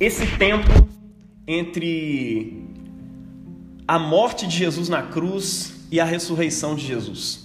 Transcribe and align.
esse 0.00 0.26
tempo 0.38 0.88
entre 1.46 2.64
a 3.86 3.98
morte 3.98 4.46
de 4.46 4.56
Jesus 4.56 4.88
na 4.88 5.02
cruz 5.02 5.74
e 5.90 6.00
a 6.00 6.04
ressurreição 6.04 6.74
de 6.74 6.86
Jesus. 6.86 7.44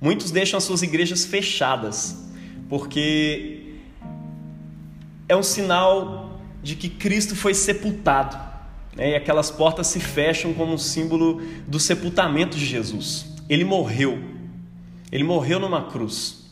Muitos 0.00 0.30
deixam 0.30 0.58
as 0.58 0.64
suas 0.64 0.82
igrejas 0.82 1.24
fechadas, 1.24 2.28
porque 2.68 3.74
é 5.28 5.34
um 5.34 5.42
sinal 5.42 6.40
de 6.62 6.76
que 6.76 6.88
Cristo 6.88 7.34
foi 7.34 7.54
sepultado. 7.54 8.36
Né? 8.94 9.12
E 9.12 9.16
aquelas 9.16 9.50
portas 9.50 9.88
se 9.88 9.98
fecham 9.98 10.52
como 10.54 10.72
um 10.72 10.78
símbolo 10.78 11.42
do 11.66 11.80
sepultamento 11.80 12.56
de 12.56 12.64
Jesus. 12.64 13.26
Ele 13.48 13.64
morreu. 13.64 14.18
Ele 15.10 15.24
morreu 15.24 15.58
numa 15.58 15.90
cruz. 15.90 16.46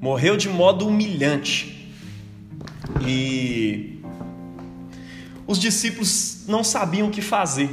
Morreu 0.00 0.36
de 0.36 0.48
modo 0.48 0.86
humilhante. 0.86 1.81
E 3.00 4.00
os 5.46 5.58
discípulos 5.58 6.44
não 6.46 6.62
sabiam 6.62 7.08
o 7.08 7.10
que 7.10 7.20
fazer. 7.20 7.68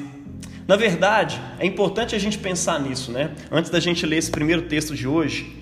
Na 0.67 0.75
verdade, 0.75 1.39
é 1.57 1.65
importante 1.65 2.15
a 2.15 2.19
gente 2.19 2.37
pensar 2.37 2.79
nisso, 2.79 3.11
né? 3.11 3.31
Antes 3.51 3.71
da 3.71 3.79
gente 3.79 4.05
ler 4.05 4.17
esse 4.17 4.29
primeiro 4.29 4.63
texto 4.63 4.95
de 4.95 5.07
hoje, 5.07 5.59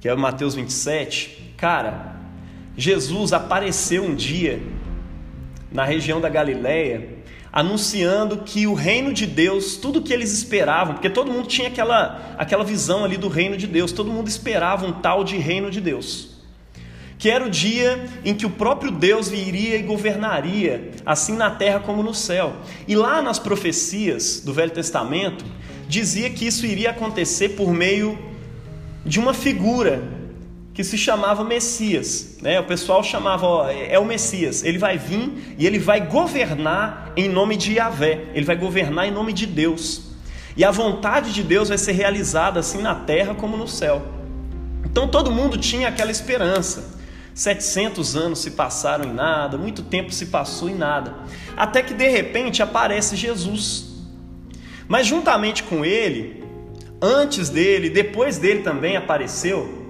que 0.00 0.08
é 0.08 0.14
Mateus 0.14 0.54
27, 0.54 1.54
cara, 1.56 2.16
Jesus 2.76 3.32
apareceu 3.32 4.04
um 4.04 4.14
dia 4.14 4.62
na 5.72 5.84
região 5.84 6.20
da 6.20 6.28
Galileia, 6.28 7.18
anunciando 7.52 8.38
que 8.38 8.66
o 8.66 8.74
reino 8.74 9.12
de 9.12 9.26
Deus, 9.26 9.76
tudo 9.76 10.02
que 10.02 10.12
eles 10.12 10.32
esperavam, 10.32 10.94
porque 10.94 11.10
todo 11.10 11.32
mundo 11.32 11.48
tinha 11.48 11.68
aquela, 11.68 12.34
aquela 12.38 12.62
visão 12.62 13.04
ali 13.04 13.16
do 13.16 13.28
reino 13.28 13.56
de 13.56 13.66
Deus, 13.66 13.90
todo 13.90 14.12
mundo 14.12 14.28
esperava 14.28 14.86
um 14.86 14.92
tal 14.92 15.24
de 15.24 15.36
reino 15.36 15.70
de 15.70 15.80
Deus 15.80 16.37
que 17.18 17.28
era 17.28 17.44
o 17.44 17.50
dia 17.50 18.06
em 18.24 18.32
que 18.32 18.46
o 18.46 18.50
próprio 18.50 18.92
Deus 18.92 19.28
viria 19.28 19.76
e 19.76 19.82
governaria, 19.82 20.92
assim 21.04 21.36
na 21.36 21.50
terra 21.50 21.80
como 21.80 22.02
no 22.02 22.14
céu. 22.14 22.54
E 22.86 22.94
lá 22.94 23.20
nas 23.20 23.38
profecias 23.38 24.40
do 24.40 24.54
Velho 24.54 24.70
Testamento, 24.70 25.44
dizia 25.88 26.30
que 26.30 26.46
isso 26.46 26.64
iria 26.64 26.90
acontecer 26.90 27.50
por 27.50 27.72
meio 27.74 28.16
de 29.04 29.18
uma 29.18 29.34
figura 29.34 30.02
que 30.72 30.84
se 30.84 30.96
chamava 30.96 31.42
Messias. 31.42 32.38
Né? 32.40 32.60
O 32.60 32.64
pessoal 32.64 33.02
chamava, 33.02 33.44
ó, 33.44 33.68
é 33.68 33.98
o 33.98 34.04
Messias, 34.04 34.62
ele 34.62 34.78
vai 34.78 34.96
vir 34.96 35.56
e 35.58 35.66
ele 35.66 35.80
vai 35.80 36.06
governar 36.06 37.12
em 37.16 37.28
nome 37.28 37.56
de 37.56 37.72
Yahvé, 37.72 38.26
ele 38.32 38.46
vai 38.46 38.54
governar 38.54 39.08
em 39.08 39.10
nome 39.10 39.32
de 39.32 39.44
Deus. 39.44 40.02
E 40.56 40.64
a 40.64 40.70
vontade 40.70 41.32
de 41.32 41.42
Deus 41.42 41.68
vai 41.68 41.78
ser 41.78 41.92
realizada 41.92 42.60
assim 42.60 42.80
na 42.80 42.94
terra 42.94 43.34
como 43.34 43.56
no 43.56 43.66
céu. 43.66 44.02
Então 44.84 45.08
todo 45.08 45.32
mundo 45.32 45.58
tinha 45.58 45.88
aquela 45.88 46.12
esperança. 46.12 46.97
700 47.38 48.16
anos 48.16 48.40
se 48.40 48.50
passaram 48.50 49.04
em 49.04 49.12
nada, 49.12 49.56
muito 49.56 49.84
tempo 49.84 50.10
se 50.10 50.26
passou 50.26 50.68
em 50.68 50.74
nada, 50.74 51.14
até 51.56 51.84
que 51.84 51.94
de 51.94 52.08
repente 52.08 52.64
aparece 52.64 53.14
Jesus. 53.14 53.90
Mas 54.88 55.06
juntamente 55.06 55.62
com 55.62 55.84
ele, 55.84 56.42
antes 57.00 57.48
dele, 57.48 57.90
depois 57.90 58.38
dele 58.38 58.62
também 58.62 58.96
apareceu, 58.96 59.86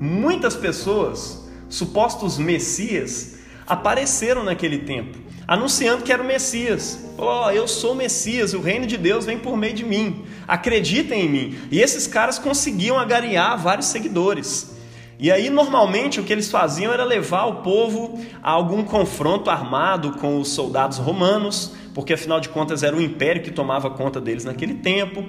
muitas 0.00 0.56
pessoas, 0.56 1.50
supostos 1.68 2.38
messias, 2.38 3.40
apareceram 3.66 4.42
naquele 4.42 4.78
tempo, 4.78 5.18
anunciando 5.46 6.02
que 6.02 6.10
era 6.10 6.22
o 6.22 6.26
Messias. 6.26 6.98
Oh, 7.18 7.50
eu 7.50 7.68
sou 7.68 7.92
o 7.92 7.96
Messias, 7.96 8.54
o 8.54 8.60
reino 8.62 8.86
de 8.86 8.96
Deus 8.96 9.26
vem 9.26 9.38
por 9.38 9.54
meio 9.54 9.74
de 9.74 9.84
mim. 9.84 10.24
Acreditem 10.48 11.26
em 11.26 11.28
mim. 11.28 11.58
E 11.70 11.78
esses 11.78 12.06
caras 12.06 12.38
conseguiam 12.38 12.98
agariar 12.98 13.58
vários 13.58 13.88
seguidores. 13.88 14.79
E 15.22 15.30
aí, 15.30 15.50
normalmente, 15.50 16.18
o 16.18 16.24
que 16.24 16.32
eles 16.32 16.50
faziam 16.50 16.94
era 16.94 17.04
levar 17.04 17.44
o 17.44 17.56
povo 17.56 18.18
a 18.42 18.50
algum 18.50 18.82
confronto 18.82 19.50
armado 19.50 20.12
com 20.12 20.40
os 20.40 20.48
soldados 20.48 20.96
romanos, 20.96 21.72
porque 21.94 22.14
afinal 22.14 22.40
de 22.40 22.48
contas 22.48 22.82
era 22.82 22.96
o 22.96 23.02
império 23.02 23.42
que 23.42 23.50
tomava 23.50 23.90
conta 23.90 24.18
deles 24.18 24.46
naquele 24.46 24.72
tempo, 24.76 25.22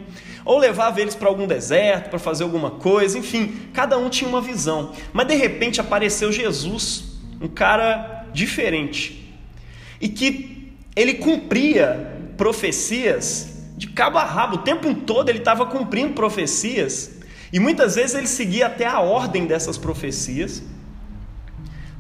ou 0.46 0.57
levava 0.57 1.02
eles 1.02 1.13
para 1.13 1.28
algum 1.28 1.46
deserto 1.46 2.09
para 2.09 2.18
fazer 2.18 2.46
alguma 2.46 2.72
coisa, 2.72 3.19
enfim, 3.19 3.53
cada 3.74 3.97
um 3.97 4.07
tinha 4.07 4.29
uma 4.29 4.40
visão. 4.40 4.94
Mas 5.12 5.28
de 5.28 5.35
repente 5.35 5.81
apareceu 5.81 6.31
Jesus, 6.31 7.19
um 7.41 7.50
cara 7.50 8.28
diferente, 8.31 9.35
e 10.00 10.08
que 10.08 10.73
ele 10.96 11.16
cumpria 11.16 12.18
profecias 12.38 13.68
de 13.75 13.88
cabo 13.88 14.18
a 14.18 14.23
rabo, 14.23 14.56
o 14.56 14.59
tempo 14.59 14.94
todo 14.94 15.28
ele 15.28 15.40
estava 15.40 15.66
cumprindo 15.66 16.13
profecias 16.13 17.19
e 17.51 17.59
muitas 17.59 17.95
vezes 17.95 18.16
ele 18.16 18.28
seguia 18.28 18.67
até 18.67 18.85
a 18.85 19.00
ordem 19.00 19.45
dessas 19.45 19.78
profecias 19.78 20.63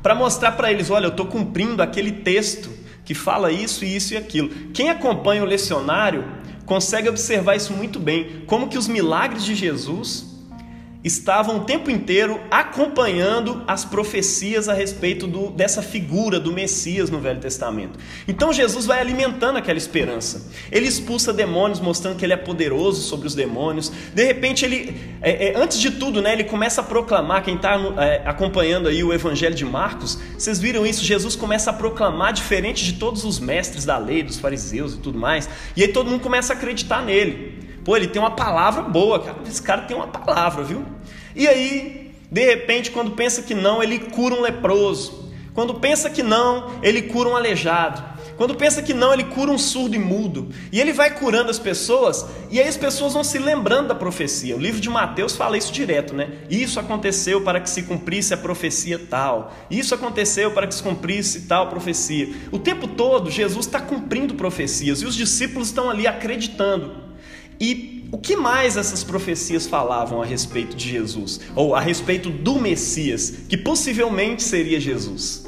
para 0.01 0.15
mostrar 0.15 0.53
para 0.53 0.71
eles: 0.71 0.89
olha, 0.89 1.05
eu 1.05 1.11
estou 1.11 1.25
cumprindo 1.25 1.83
aquele 1.83 2.11
texto 2.11 2.69
que 3.03 3.13
fala 3.13 3.51
isso, 3.51 3.83
isso 3.83 4.13
e 4.13 4.17
aquilo. 4.17 4.49
Quem 4.73 4.89
acompanha 4.89 5.43
o 5.43 5.45
lecionário 5.45 6.25
consegue 6.65 7.09
observar 7.09 7.55
isso 7.55 7.73
muito 7.73 7.99
bem, 7.99 8.43
como 8.47 8.69
que 8.69 8.77
os 8.77 8.87
milagres 8.87 9.43
de 9.43 9.55
Jesus 9.55 10.30
estavam 11.03 11.57
o 11.57 11.59
tempo 11.61 11.89
inteiro 11.89 12.39
acompanhando 12.51 13.63
as 13.67 13.83
profecias 13.83 14.69
a 14.69 14.73
respeito 14.73 15.25
do, 15.25 15.49
dessa 15.49 15.81
figura 15.81 16.39
do 16.39 16.51
Messias 16.51 17.09
no 17.09 17.19
Velho 17.19 17.39
Testamento. 17.39 17.97
Então 18.27 18.53
Jesus 18.53 18.85
vai 18.85 18.99
alimentando 18.99 19.57
aquela 19.57 19.77
esperança. 19.77 20.49
Ele 20.71 20.87
expulsa 20.87 21.33
demônios, 21.33 21.79
mostrando 21.79 22.17
que 22.17 22.25
ele 22.25 22.33
é 22.33 22.37
poderoso 22.37 23.01
sobre 23.01 23.27
os 23.27 23.33
demônios. 23.33 23.91
De 24.13 24.23
repente, 24.23 24.63
ele, 24.63 24.95
é, 25.21 25.47
é, 25.47 25.57
antes 25.57 25.79
de 25.79 25.91
tudo, 25.91 26.21
né, 26.21 26.33
ele 26.33 26.43
começa 26.43 26.81
a 26.81 26.83
proclamar. 26.83 27.43
Quem 27.43 27.55
está 27.55 27.75
é, 27.97 28.21
acompanhando 28.25 28.87
aí 28.87 29.03
o 29.03 29.11
Evangelho 29.11 29.55
de 29.55 29.65
Marcos, 29.65 30.19
vocês 30.37 30.59
viram 30.59 30.85
isso? 30.85 31.03
Jesus 31.03 31.35
começa 31.35 31.71
a 31.71 31.73
proclamar 31.73 32.33
diferente 32.33 32.85
de 32.85 32.93
todos 32.93 33.25
os 33.25 33.39
mestres 33.39 33.85
da 33.85 33.97
lei, 33.97 34.21
dos 34.21 34.37
fariseus 34.37 34.93
e 34.93 34.97
tudo 34.97 35.17
mais. 35.17 35.49
E 35.75 35.81
aí 35.81 35.87
todo 35.87 36.09
mundo 36.09 36.21
começa 36.21 36.53
a 36.53 36.55
acreditar 36.55 37.03
nele. 37.03 37.70
Pô, 37.83 37.95
ele 37.97 38.07
tem 38.07 38.21
uma 38.21 38.31
palavra 38.31 38.83
boa, 38.83 39.19
cara. 39.19 39.37
Esse 39.47 39.61
cara 39.61 39.81
tem 39.83 39.95
uma 39.95 40.07
palavra, 40.07 40.63
viu? 40.63 40.83
E 41.35 41.47
aí, 41.47 42.13
de 42.31 42.45
repente, 42.45 42.91
quando 42.91 43.11
pensa 43.11 43.41
que 43.41 43.53
não, 43.53 43.81
ele 43.81 43.99
cura 43.99 44.35
um 44.35 44.41
leproso. 44.41 45.31
Quando 45.53 45.75
pensa 45.75 46.09
que 46.09 46.23
não, 46.23 46.71
ele 46.81 47.01
cura 47.03 47.29
um 47.29 47.35
aleijado. 47.35 48.11
Quando 48.37 48.55
pensa 48.55 48.81
que 48.81 48.93
não, 48.93 49.13
ele 49.13 49.25
cura 49.25 49.51
um 49.51 49.57
surdo 49.57 49.95
e 49.95 49.99
mudo. 49.99 50.49
E 50.71 50.79
ele 50.79 50.93
vai 50.93 51.11
curando 51.11 51.51
as 51.51 51.59
pessoas, 51.59 52.25
e 52.49 52.59
aí 52.59 52.67
as 52.67 52.77
pessoas 52.77 53.13
vão 53.13 53.23
se 53.23 53.37
lembrando 53.37 53.89
da 53.89 53.95
profecia. 53.95 54.55
O 54.55 54.59
livro 54.59 54.79
de 54.79 54.89
Mateus 54.89 55.35
fala 55.35 55.57
isso 55.57 55.71
direto, 55.71 56.15
né? 56.15 56.29
Isso 56.49 56.79
aconteceu 56.79 57.41
para 57.41 57.59
que 57.59 57.69
se 57.69 57.83
cumprisse 57.83 58.33
a 58.33 58.37
profecia 58.37 58.97
tal. 58.97 59.53
Isso 59.69 59.93
aconteceu 59.93 60.51
para 60.51 60.65
que 60.65 60.73
se 60.73 60.81
cumprisse 60.81 61.41
tal 61.41 61.67
profecia. 61.67 62.33
O 62.51 62.57
tempo 62.57 62.87
todo, 62.87 63.29
Jesus 63.29 63.65
está 63.65 63.79
cumprindo 63.79 64.33
profecias, 64.35 65.01
e 65.01 65.05
os 65.05 65.15
discípulos 65.15 65.67
estão 65.67 65.89
ali 65.89 66.07
acreditando. 66.07 67.00
E 67.61 68.09
o 68.11 68.17
que 68.17 68.35
mais 68.35 68.75
essas 68.75 69.03
profecias 69.03 69.67
falavam 69.67 70.19
a 70.19 70.25
respeito 70.25 70.75
de 70.75 70.89
Jesus? 70.89 71.39
Ou 71.55 71.75
a 71.75 71.79
respeito 71.79 72.31
do 72.31 72.59
Messias, 72.59 73.43
que 73.47 73.55
possivelmente 73.55 74.41
seria 74.41 74.79
Jesus? 74.79 75.45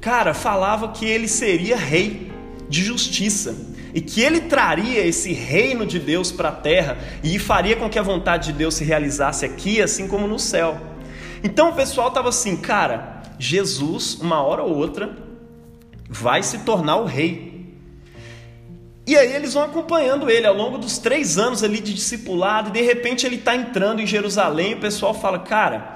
Cara, 0.00 0.34
falava 0.34 0.88
que 0.88 1.06
ele 1.06 1.28
seria 1.28 1.76
rei 1.76 2.32
de 2.68 2.82
justiça 2.82 3.56
e 3.94 4.00
que 4.00 4.20
ele 4.20 4.40
traria 4.40 5.06
esse 5.06 5.32
reino 5.32 5.86
de 5.86 6.00
Deus 6.00 6.32
para 6.32 6.48
a 6.48 6.52
terra 6.52 6.98
e 7.22 7.38
faria 7.38 7.76
com 7.76 7.88
que 7.88 7.98
a 7.98 8.02
vontade 8.02 8.52
de 8.52 8.58
Deus 8.58 8.74
se 8.74 8.84
realizasse 8.84 9.46
aqui, 9.46 9.80
assim 9.80 10.08
como 10.08 10.26
no 10.26 10.38
céu. 10.38 10.80
Então 11.44 11.70
o 11.70 11.74
pessoal 11.74 12.08
estava 12.08 12.28
assim, 12.28 12.56
cara, 12.56 13.22
Jesus, 13.38 14.16
uma 14.20 14.42
hora 14.42 14.64
ou 14.64 14.74
outra, 14.74 15.16
vai 16.10 16.42
se 16.42 16.58
tornar 16.58 16.96
o 16.96 17.04
rei. 17.04 17.55
E 19.06 19.16
aí 19.16 19.32
eles 19.32 19.54
vão 19.54 19.62
acompanhando 19.62 20.28
ele 20.28 20.48
ao 20.48 20.54
longo 20.54 20.78
dos 20.78 20.98
três 20.98 21.38
anos 21.38 21.62
ali 21.62 21.78
de 21.78 21.94
discipulado, 21.94 22.70
e 22.70 22.72
de 22.72 22.82
repente 22.82 23.24
ele 23.24 23.36
está 23.36 23.54
entrando 23.54 24.02
em 24.02 24.06
Jerusalém, 24.06 24.72
e 24.72 24.74
o 24.74 24.80
pessoal 24.80 25.14
fala, 25.14 25.38
cara, 25.38 25.94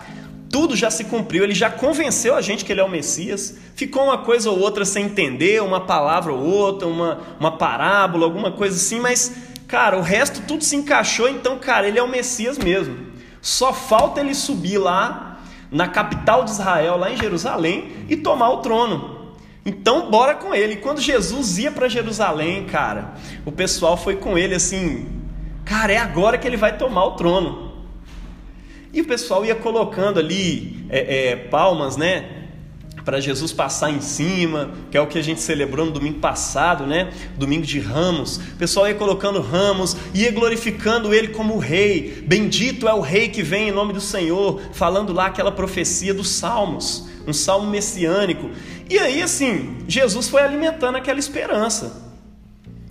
tudo 0.49 0.77
já 0.77 0.93
se 0.93 1.05
cumpriu, 1.05 1.43
ele 1.43 1.55
já 1.55 1.69
convenceu 1.69 2.37
a 2.37 2.41
gente 2.41 2.65
que 2.65 2.73
ele 2.73 2.81
é 2.81 2.85
o 2.85 2.89
Messias, 2.89 3.57
ficou 3.75 4.05
uma 4.05 4.19
coisa 4.19 4.49
ou 4.49 4.61
outra 4.61 4.85
sem 4.85 5.07
entender, 5.07 5.61
uma 5.61 5.81
palavra 5.81 6.33
ou 6.33 6.41
outra, 6.41 6.87
uma, 6.87 7.19
uma 7.41 7.57
parábola, 7.57 8.25
alguma 8.25 8.53
coisa 8.53 8.77
assim, 8.77 9.01
mas, 9.01 9.33
cara, 9.67 9.99
o 9.99 10.03
resto 10.03 10.43
tudo 10.47 10.63
se 10.63 10.77
encaixou, 10.77 11.29
então, 11.29 11.59
cara, 11.59 11.89
ele 11.89 11.99
é 11.99 12.03
o 12.03 12.09
Messias 12.09 12.59
mesmo. 12.59 12.97
Só 13.43 13.73
falta 13.73 14.21
ele 14.21 14.37
subir 14.37 14.79
lá 14.79 15.41
na 15.71 15.89
capital 15.89 16.45
de 16.45 16.51
Israel, 16.51 16.97
lá 16.97 17.11
em 17.11 17.17
Jerusalém, 17.17 17.93
e 18.09 18.17
tomar 18.17 18.51
o 18.51 18.59
trono. 18.59 19.10
Então, 19.65 20.11
bora 20.11 20.35
com 20.35 20.55
ele. 20.55 20.77
Quando 20.77 21.01
Jesus 21.01 21.59
ia 21.59 21.71
para 21.71 21.89
Jerusalém, 21.89 22.65
cara, 22.65 23.15
o 23.45 23.53
pessoal 23.53 23.97
foi 23.97 24.17
com 24.17 24.39
ele 24.39 24.55
assim, 24.55 25.07
cara, 25.65 25.93
é 25.93 25.99
agora 25.99 26.39
que 26.39 26.47
ele 26.47 26.57
vai 26.57 26.77
tomar 26.77 27.05
o 27.05 27.13
trono. 27.13 27.71
E 28.93 29.01
o 29.01 29.05
pessoal 29.05 29.45
ia 29.45 29.55
colocando 29.55 30.19
ali 30.19 30.85
é, 30.89 31.29
é, 31.29 31.37
palmas, 31.37 31.97
né? 31.97 32.39
Para 33.05 33.21
Jesus 33.21 33.53
passar 33.53 33.91
em 33.91 34.01
cima, 34.01 34.73
que 34.91 34.97
é 34.97 35.01
o 35.01 35.07
que 35.07 35.19
a 35.19 35.23
gente 35.23 35.41
celebrou 35.41 35.87
no 35.87 35.93
domingo 35.93 36.19
passado, 36.19 36.87
né? 36.87 37.13
Domingo 37.39 37.65
de 37.65 37.79
Ramos. 37.79 38.37
O 38.37 38.57
pessoal 38.57 38.89
ia 38.89 38.95
colocando 38.95 39.41
ramos, 39.41 39.97
ia 40.13 40.31
glorificando 40.33 41.15
ele 41.15 41.29
como 41.29 41.57
rei. 41.59 42.23
Bendito 42.27 42.89
é 42.89 42.93
o 42.93 43.01
rei 43.01 43.29
que 43.29 43.43
vem 43.43 43.69
em 43.69 43.73
nome 43.73 43.93
do 43.93 44.01
Senhor, 44.01 44.61
falando 44.73 45.13
lá 45.13 45.27
aquela 45.27 45.53
profecia 45.53 46.13
dos 46.13 46.29
Salmos, 46.29 47.09
um 47.27 47.33
salmo 47.33 47.71
messiânico. 47.71 48.51
E 48.91 48.99
aí, 48.99 49.23
assim, 49.23 49.79
Jesus 49.87 50.29
foi 50.29 50.43
alimentando 50.43 50.97
aquela 50.97 51.21
esperança. 51.21 52.11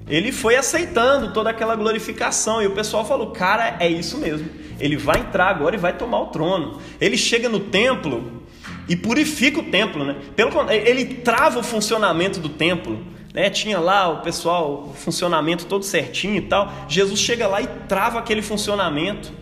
Ele 0.08 0.32
foi 0.32 0.56
aceitando 0.56 1.34
toda 1.34 1.50
aquela 1.50 1.76
glorificação. 1.76 2.62
E 2.64 2.68
o 2.68 2.72
pessoal 2.72 3.06
falou: 3.06 3.32
Cara, 3.32 3.76
é 3.82 3.90
isso 3.90 4.18
mesmo. 4.18 4.50
Ele 4.80 4.96
vai 4.96 5.20
entrar 5.20 5.50
agora 5.50 5.76
e 5.76 5.78
vai 5.78 5.92
tomar 5.92 6.22
o 6.22 6.28
trono. 6.28 6.80
Ele 7.02 7.18
chega 7.18 7.50
no 7.50 7.60
templo 7.60 8.44
e 8.88 8.96
purifica 8.96 9.60
o 9.60 9.64
templo, 9.64 10.06
né? 10.06 10.16
Pelo 10.38 10.72
ele 10.72 11.16
trava 11.16 11.60
o 11.60 11.64
funcionamento 11.64 12.40
do 12.40 12.48
templo. 12.48 13.06
Né? 13.34 13.50
Tinha 13.50 13.78
lá 13.78 14.08
o 14.08 14.22
pessoal, 14.22 14.90
o 14.90 14.94
funcionamento 14.94 15.66
todo 15.66 15.84
certinho 15.84 16.38
e 16.38 16.42
tal. 16.42 16.74
Jesus 16.88 17.20
chega 17.20 17.46
lá 17.46 17.62
e 17.62 17.68
trava 17.90 18.20
aquele 18.20 18.42
funcionamento 18.42 19.34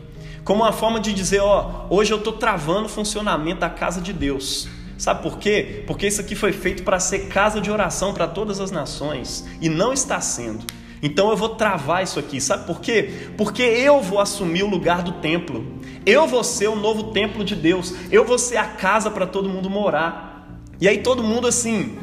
como 0.44 0.64
uma 0.64 0.74
forma 0.74 1.00
de 1.00 1.14
dizer, 1.14 1.40
ó, 1.42 1.86
hoje 1.90 2.12
eu 2.12 2.18
estou 2.18 2.34
travando 2.34 2.86
o 2.86 2.90
funcionamento 2.90 3.60
da 3.60 3.70
casa 3.70 4.02
de 4.02 4.12
Deus. 4.12 4.68
Sabe 4.98 5.22
por 5.22 5.38
quê? 5.38 5.84
Porque 5.86 6.08
isso 6.08 6.22
aqui 6.22 6.36
foi 6.36 6.52
feito 6.52 6.84
para 6.84 7.00
ser 7.00 7.28
casa 7.28 7.62
de 7.62 7.70
oração 7.70 8.14
para 8.14 8.28
todas 8.28 8.60
as 8.60 8.72
nações 8.72 9.46
e 9.62 9.70
não 9.70 9.94
está 9.94 10.20
sendo. 10.20 10.66
Então 11.02 11.30
eu 11.30 11.38
vou 11.38 11.50
travar 11.50 12.04
isso 12.04 12.20
aqui. 12.20 12.42
Sabe 12.42 12.66
por 12.66 12.82
quê? 12.82 13.30
Porque 13.38 13.62
eu 13.62 14.02
vou 14.02 14.20
assumir 14.20 14.64
o 14.64 14.70
lugar 14.70 15.04
do 15.04 15.14
templo. 15.14 15.66
Eu 16.06 16.26
vou 16.26 16.44
ser 16.44 16.68
o 16.68 16.76
novo 16.76 17.12
templo 17.12 17.44
de 17.44 17.56
Deus. 17.56 17.94
Eu 18.12 18.26
vou 18.26 18.40
ser 18.40 18.58
a 18.58 18.66
casa 18.66 19.12
para 19.12 19.28
todo 19.28 19.50
mundo 19.50 19.70
morar. 19.70 20.58
E 20.82 20.88
aí 20.88 21.00
todo 21.00 21.24
mundo 21.24 21.48
assim, 21.48 21.98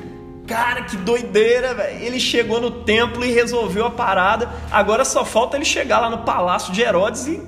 cara, 0.47 0.83
que 0.83 0.97
doideira, 0.97 1.75
velho. 1.75 2.03
Ele 2.03 2.21
chegou 2.21 2.61
no 2.61 2.71
templo 2.71 3.25
e 3.25 3.33
resolveu 3.33 3.87
a 3.87 3.91
parada. 3.91 4.49
Agora 4.71 5.05
só 5.05 5.25
falta 5.25 5.57
ele 5.57 5.65
chegar 5.65 5.99
lá 5.99 6.09
no 6.09 6.19
palácio 6.19 6.73
de 6.73 6.81
Herodes 6.81 7.27
e 7.27 7.43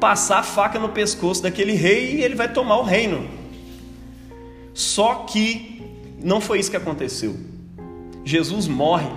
passar 0.00 0.38
a 0.38 0.42
faca 0.42 0.78
no 0.78 0.88
pescoço 0.88 1.42
daquele 1.42 1.72
rei 1.72 2.16
e 2.16 2.22
ele 2.22 2.34
vai 2.34 2.52
tomar 2.52 2.78
o 2.78 2.82
reino. 2.82 3.39
Só 4.80 5.26
que 5.26 5.82
não 6.22 6.40
foi 6.40 6.58
isso 6.58 6.70
que 6.70 6.76
aconteceu. 6.76 7.36
Jesus 8.24 8.66
morre 8.66 9.10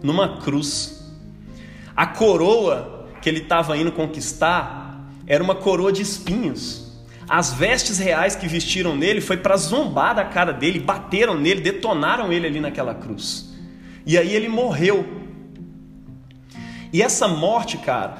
numa 0.00 0.38
cruz. 0.38 1.04
A 1.96 2.06
coroa 2.06 3.08
que 3.20 3.28
ele 3.28 3.40
estava 3.40 3.76
indo 3.76 3.90
conquistar 3.90 5.10
era 5.26 5.42
uma 5.42 5.56
coroa 5.56 5.90
de 5.90 6.00
espinhos. 6.02 6.96
As 7.28 7.52
vestes 7.52 7.98
reais 7.98 8.36
que 8.36 8.46
vestiram 8.46 8.96
nele 8.96 9.20
foi 9.20 9.36
para 9.36 9.56
zombar 9.56 10.14
da 10.14 10.24
cara 10.24 10.52
dele, 10.52 10.78
bateram 10.78 11.36
nele, 11.36 11.60
detonaram 11.60 12.32
ele 12.32 12.46
ali 12.46 12.60
naquela 12.60 12.94
cruz. 12.94 13.52
E 14.06 14.16
aí 14.16 14.32
ele 14.32 14.48
morreu. 14.48 15.04
E 16.92 17.02
essa 17.02 17.26
morte, 17.26 17.78
cara, 17.78 18.16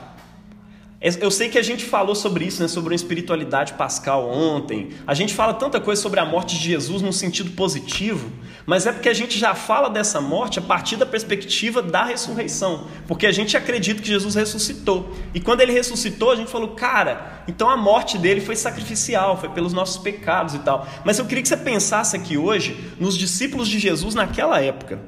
eu 1.00 1.30
sei 1.30 1.48
que 1.48 1.56
a 1.56 1.62
gente 1.62 1.84
falou 1.84 2.12
sobre 2.12 2.44
isso, 2.44 2.60
né, 2.60 2.66
sobre 2.66 2.90
uma 2.90 2.96
espiritualidade 2.96 3.74
pascal 3.74 4.28
ontem. 4.28 4.90
A 5.06 5.14
gente 5.14 5.32
fala 5.32 5.54
tanta 5.54 5.80
coisa 5.80 6.02
sobre 6.02 6.18
a 6.18 6.24
morte 6.24 6.58
de 6.58 6.64
Jesus 6.64 7.00
no 7.00 7.12
sentido 7.12 7.52
positivo, 7.52 8.32
mas 8.66 8.84
é 8.84 8.90
porque 8.90 9.08
a 9.08 9.14
gente 9.14 9.38
já 9.38 9.54
fala 9.54 9.88
dessa 9.88 10.20
morte 10.20 10.58
a 10.58 10.62
partir 10.62 10.96
da 10.96 11.06
perspectiva 11.06 11.80
da 11.80 12.02
ressurreição, 12.02 12.88
porque 13.06 13.28
a 13.28 13.32
gente 13.32 13.56
acredita 13.56 14.02
que 14.02 14.08
Jesus 14.08 14.34
ressuscitou. 14.34 15.14
E 15.32 15.38
quando 15.38 15.60
ele 15.60 15.72
ressuscitou, 15.72 16.32
a 16.32 16.36
gente 16.36 16.50
falou, 16.50 16.70
cara, 16.70 17.44
então 17.46 17.70
a 17.70 17.76
morte 17.76 18.18
dele 18.18 18.40
foi 18.40 18.56
sacrificial, 18.56 19.38
foi 19.38 19.50
pelos 19.50 19.72
nossos 19.72 19.98
pecados 19.98 20.54
e 20.54 20.58
tal. 20.58 20.84
Mas 21.04 21.20
eu 21.20 21.26
queria 21.26 21.42
que 21.42 21.48
você 21.48 21.56
pensasse 21.56 22.16
aqui 22.16 22.36
hoje 22.36 22.76
nos 22.98 23.16
discípulos 23.16 23.68
de 23.68 23.78
Jesus 23.78 24.16
naquela 24.16 24.60
época, 24.60 24.98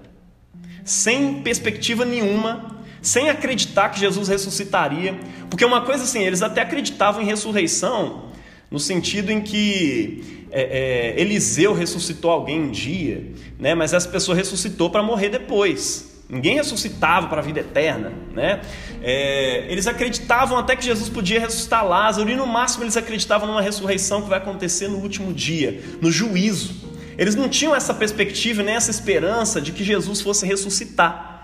sem 0.85 1.43
perspectiva 1.43 2.05
nenhuma 2.05 2.79
sem 3.03 3.29
acreditar 3.29 3.89
que 3.91 4.01
Jesus 4.01 4.29
ressuscitaria. 4.29 5.19
Porque 5.49 5.65
uma 5.65 5.83
coisa 5.83 6.05
assim, 6.05 6.23
eles 6.23 6.43
até 6.43 6.61
acreditavam 6.61 7.23
em 7.23 7.27
ressurreição, 7.27 8.31
no 8.71 8.79
sentido 8.79 9.31
em 9.31 9.41
que 9.41 10.47
é, 10.51 11.15
é, 11.17 11.21
Eliseu 11.21 11.73
ressuscitou 11.73 12.31
alguém 12.31 12.61
um 12.61 12.71
dia, 12.71 13.27
né? 13.59 13.75
mas 13.75 13.93
essa 13.93 14.09
pessoa 14.09 14.37
ressuscitou 14.37 14.91
para 14.91 15.03
morrer 15.03 15.29
depois. 15.29 16.11
Ninguém 16.31 16.55
ressuscitava 16.55 17.27
para 17.27 17.41
a 17.41 17.45
vida 17.45 17.59
eterna, 17.59 18.13
né? 18.33 18.61
É, 19.03 19.67
eles 19.69 19.89
acreditavam 19.89 20.57
até 20.57 20.77
que 20.77 20.85
Jesus 20.85 21.09
podia 21.09 21.41
ressuscitar 21.41 21.85
Lázaro 21.85 22.31
e 22.31 22.37
no 22.37 22.47
máximo 22.47 22.85
eles 22.85 22.97
acreditavam 22.97 23.49
numa 23.49 23.61
ressurreição 23.61 24.23
que 24.23 24.29
vai 24.29 24.39
acontecer 24.39 24.87
no 24.87 24.99
último 24.99 25.33
dia, 25.33 25.83
no 26.01 26.09
juízo. 26.09 26.89
Eles 27.19 27.35
não 27.35 27.49
tinham 27.49 27.75
essa 27.75 27.93
perspectiva 27.93 28.63
nem 28.63 28.77
essa 28.77 28.93
esperança 28.93 29.61
de 29.61 29.73
que 29.73 29.83
Jesus 29.83 30.21
fosse 30.21 30.47
ressuscitar. 30.47 31.40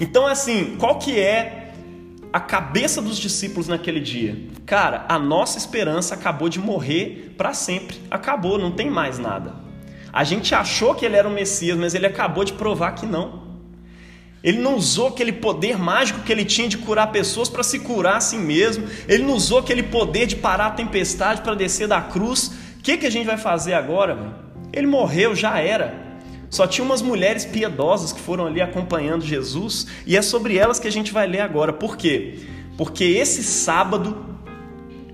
Então, 0.00 0.26
assim, 0.26 0.76
qual 0.78 0.98
que 0.98 1.18
é 1.18 1.72
a 2.32 2.40
cabeça 2.40 3.00
dos 3.00 3.16
discípulos 3.16 3.68
naquele 3.68 4.00
dia? 4.00 4.36
Cara, 4.66 5.06
a 5.08 5.18
nossa 5.18 5.58
esperança 5.58 6.14
acabou 6.14 6.48
de 6.48 6.58
morrer 6.58 7.34
para 7.36 7.54
sempre. 7.54 8.00
Acabou, 8.10 8.58
não 8.58 8.70
tem 8.70 8.90
mais 8.90 9.18
nada. 9.18 9.54
A 10.12 10.24
gente 10.24 10.54
achou 10.54 10.94
que 10.94 11.04
ele 11.04 11.16
era 11.16 11.28
o 11.28 11.30
Messias, 11.30 11.78
mas 11.78 11.94
ele 11.94 12.06
acabou 12.06 12.44
de 12.44 12.52
provar 12.52 12.92
que 12.92 13.06
não. 13.06 13.44
Ele 14.42 14.58
não 14.58 14.76
usou 14.76 15.08
aquele 15.08 15.32
poder 15.32 15.78
mágico 15.78 16.20
que 16.20 16.30
ele 16.30 16.44
tinha 16.44 16.68
de 16.68 16.78
curar 16.78 17.10
pessoas 17.10 17.48
para 17.48 17.62
se 17.62 17.80
curar 17.80 18.16
a 18.16 18.20
si 18.20 18.36
mesmo. 18.36 18.86
Ele 19.08 19.24
não 19.24 19.34
usou 19.34 19.58
aquele 19.58 19.82
poder 19.82 20.26
de 20.26 20.36
parar 20.36 20.66
a 20.66 20.70
tempestade 20.70 21.42
para 21.42 21.54
descer 21.54 21.88
da 21.88 22.00
cruz. 22.00 22.52
O 22.78 22.82
que, 22.82 22.96
que 22.96 23.06
a 23.06 23.10
gente 23.10 23.26
vai 23.26 23.36
fazer 23.36 23.74
agora? 23.74 24.44
Ele 24.72 24.86
morreu, 24.86 25.34
já 25.34 25.58
era. 25.58 26.05
Só 26.56 26.66
tinha 26.66 26.82
umas 26.82 27.02
mulheres 27.02 27.44
piedosas 27.44 28.14
que 28.14 28.20
foram 28.20 28.46
ali 28.46 28.62
acompanhando 28.62 29.22
Jesus, 29.22 29.86
e 30.06 30.16
é 30.16 30.22
sobre 30.22 30.56
elas 30.56 30.78
que 30.78 30.88
a 30.88 30.90
gente 30.90 31.12
vai 31.12 31.26
ler 31.26 31.40
agora. 31.40 31.70
Por 31.70 31.98
quê? 31.98 32.38
Porque 32.78 33.04
esse 33.04 33.44
sábado, 33.44 34.24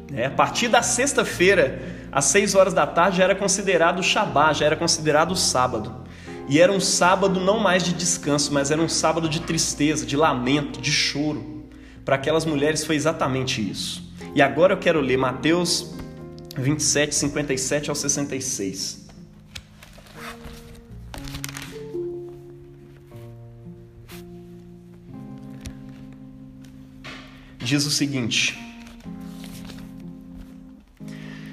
né, 0.08 0.26
a 0.26 0.30
partir 0.30 0.68
da 0.68 0.82
sexta-feira, 0.82 1.82
às 2.12 2.26
seis 2.26 2.54
horas 2.54 2.72
da 2.72 2.86
tarde, 2.86 3.18
já 3.18 3.24
era 3.24 3.34
considerado 3.34 3.98
o 3.98 4.04
Shabá, 4.04 4.52
já 4.52 4.66
era 4.66 4.76
considerado 4.76 5.32
o 5.32 5.36
sábado. 5.36 5.92
E 6.48 6.60
era 6.60 6.70
um 6.70 6.78
sábado 6.78 7.40
não 7.40 7.58
mais 7.58 7.82
de 7.82 7.92
descanso, 7.92 8.54
mas 8.54 8.70
era 8.70 8.80
um 8.80 8.88
sábado 8.88 9.28
de 9.28 9.40
tristeza, 9.40 10.06
de 10.06 10.16
lamento, 10.16 10.80
de 10.80 10.92
choro. 10.92 11.64
Para 12.04 12.14
aquelas 12.14 12.44
mulheres 12.44 12.84
foi 12.84 12.94
exatamente 12.94 13.68
isso. 13.68 14.00
E 14.32 14.40
agora 14.40 14.74
eu 14.74 14.78
quero 14.78 15.00
ler 15.00 15.16
Mateus 15.16 15.92
27, 16.56 17.12
57 17.12 17.90
ao 17.90 17.96
66. 17.96 19.01
Diz 27.62 27.86
o 27.86 27.90
seguinte: 27.90 28.58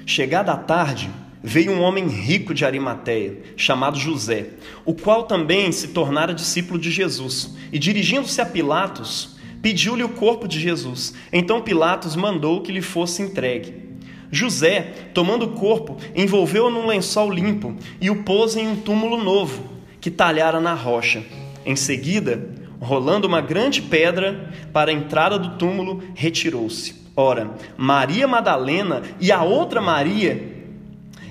Chegada 0.04 0.52
a 0.52 0.56
tarde, 0.56 1.08
veio 1.42 1.72
um 1.72 1.80
homem 1.80 2.06
rico 2.08 2.52
de 2.52 2.64
Arimateia, 2.64 3.38
chamado 3.56 3.98
José, 3.98 4.50
o 4.84 4.92
qual 4.92 5.24
também 5.24 5.72
se 5.72 5.88
tornara 5.88 6.34
discípulo 6.34 6.78
de 6.78 6.90
Jesus, 6.90 7.56
e 7.72 7.78
dirigindo-se 7.78 8.40
a 8.40 8.46
Pilatos, 8.46 9.36
pediu-lhe 9.62 10.02
o 10.02 10.08
corpo 10.08 10.48
de 10.48 10.58
Jesus. 10.58 11.14
Então 11.32 11.62
Pilatos 11.62 12.16
mandou 12.16 12.60
que 12.62 12.72
lhe 12.72 12.82
fosse 12.82 13.22
entregue. 13.22 13.90
José, 14.32 15.10
tomando 15.12 15.46
o 15.46 15.52
corpo, 15.52 15.96
envolveu-o 16.14 16.70
num 16.70 16.86
lençol 16.86 17.30
limpo 17.30 17.76
e 18.00 18.10
o 18.10 18.22
pôs 18.22 18.56
em 18.56 18.68
um 18.68 18.76
túmulo 18.76 19.22
novo, 19.22 19.64
que 20.00 20.10
talhara 20.10 20.60
na 20.60 20.72
rocha. 20.72 21.22
Em 21.66 21.74
seguida, 21.74 22.48
rolando 22.80 23.28
uma 23.28 23.42
grande 23.42 23.82
pedra 23.82 24.50
para 24.72 24.90
a 24.90 24.94
entrada 24.94 25.38
do 25.38 25.56
túmulo, 25.56 26.02
retirou-se. 26.14 26.94
Ora, 27.14 27.50
Maria 27.76 28.26
Madalena 28.26 29.02
e 29.20 29.30
a 29.30 29.42
outra 29.42 29.80
Maria 29.80 30.58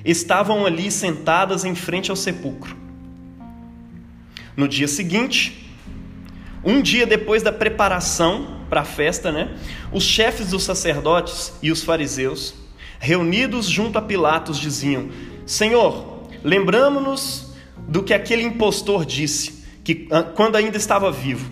estavam 0.06 0.66
ali 0.66 0.92
sentadas 0.92 1.66
em 1.66 1.74
frente 1.74 2.12
ao 2.12 2.16
sepulcro. 2.16 2.78
No 4.56 4.68
dia 4.68 4.88
seguinte, 4.88 5.74
um 6.64 6.82
dia 6.82 7.08
depois 7.08 7.42
da 7.42 7.52
preparação 7.52 8.60
para 8.70 8.82
a 8.82 8.86
festa, 8.86 9.32
né, 9.32 9.58
os 9.92 10.04
chefes 10.04 10.52
dos 10.52 10.64
sacerdotes 10.64 11.54
e 11.64 11.72
os 11.72 11.84
fariseus, 11.84 12.54
reunidos 13.00 13.68
junto 13.68 13.98
a 13.98 14.02
Pilatos, 14.02 14.60
diziam: 14.60 15.10
Senhor, 15.46 16.28
lembramos-nos 16.44 17.54
do 17.88 18.04
que 18.04 18.14
aquele 18.14 18.44
impostor 18.44 19.06
disse 19.06 19.59
que 19.84 20.08
ah, 20.12 20.24
quando 20.24 20.56
ainda 20.56 20.78
estava 20.78 21.12
vivo, 21.12 21.52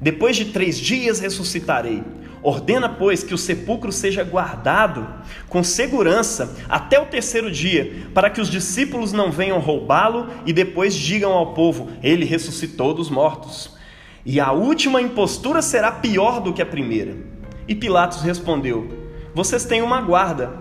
depois 0.00 0.36
de 0.36 0.46
três 0.46 0.78
dias 0.78 1.20
ressuscitarei. 1.20 2.02
Ordena, 2.42 2.88
pois, 2.88 3.22
que 3.22 3.32
o 3.32 3.38
sepulcro 3.38 3.92
seja 3.92 4.24
guardado 4.24 5.08
com 5.48 5.62
segurança 5.62 6.56
até 6.68 6.98
o 7.00 7.06
terceiro 7.06 7.48
dia, 7.52 8.08
para 8.12 8.28
que 8.28 8.40
os 8.40 8.50
discípulos 8.50 9.12
não 9.12 9.30
venham 9.30 9.60
roubá-lo 9.60 10.28
e 10.44 10.52
depois 10.52 10.92
digam 10.92 11.30
ao 11.32 11.54
povo: 11.54 11.88
Ele 12.02 12.24
ressuscitou 12.24 12.92
dos 12.92 13.08
mortos. 13.08 13.76
E 14.26 14.40
a 14.40 14.50
última 14.50 15.00
impostura 15.00 15.62
será 15.62 15.92
pior 15.92 16.40
do 16.40 16.52
que 16.52 16.62
a 16.62 16.66
primeira. 16.66 17.16
E 17.68 17.74
Pilatos 17.76 18.22
respondeu: 18.22 18.88
Vocês 19.32 19.64
têm 19.64 19.82
uma 19.82 20.00
guarda. 20.00 20.52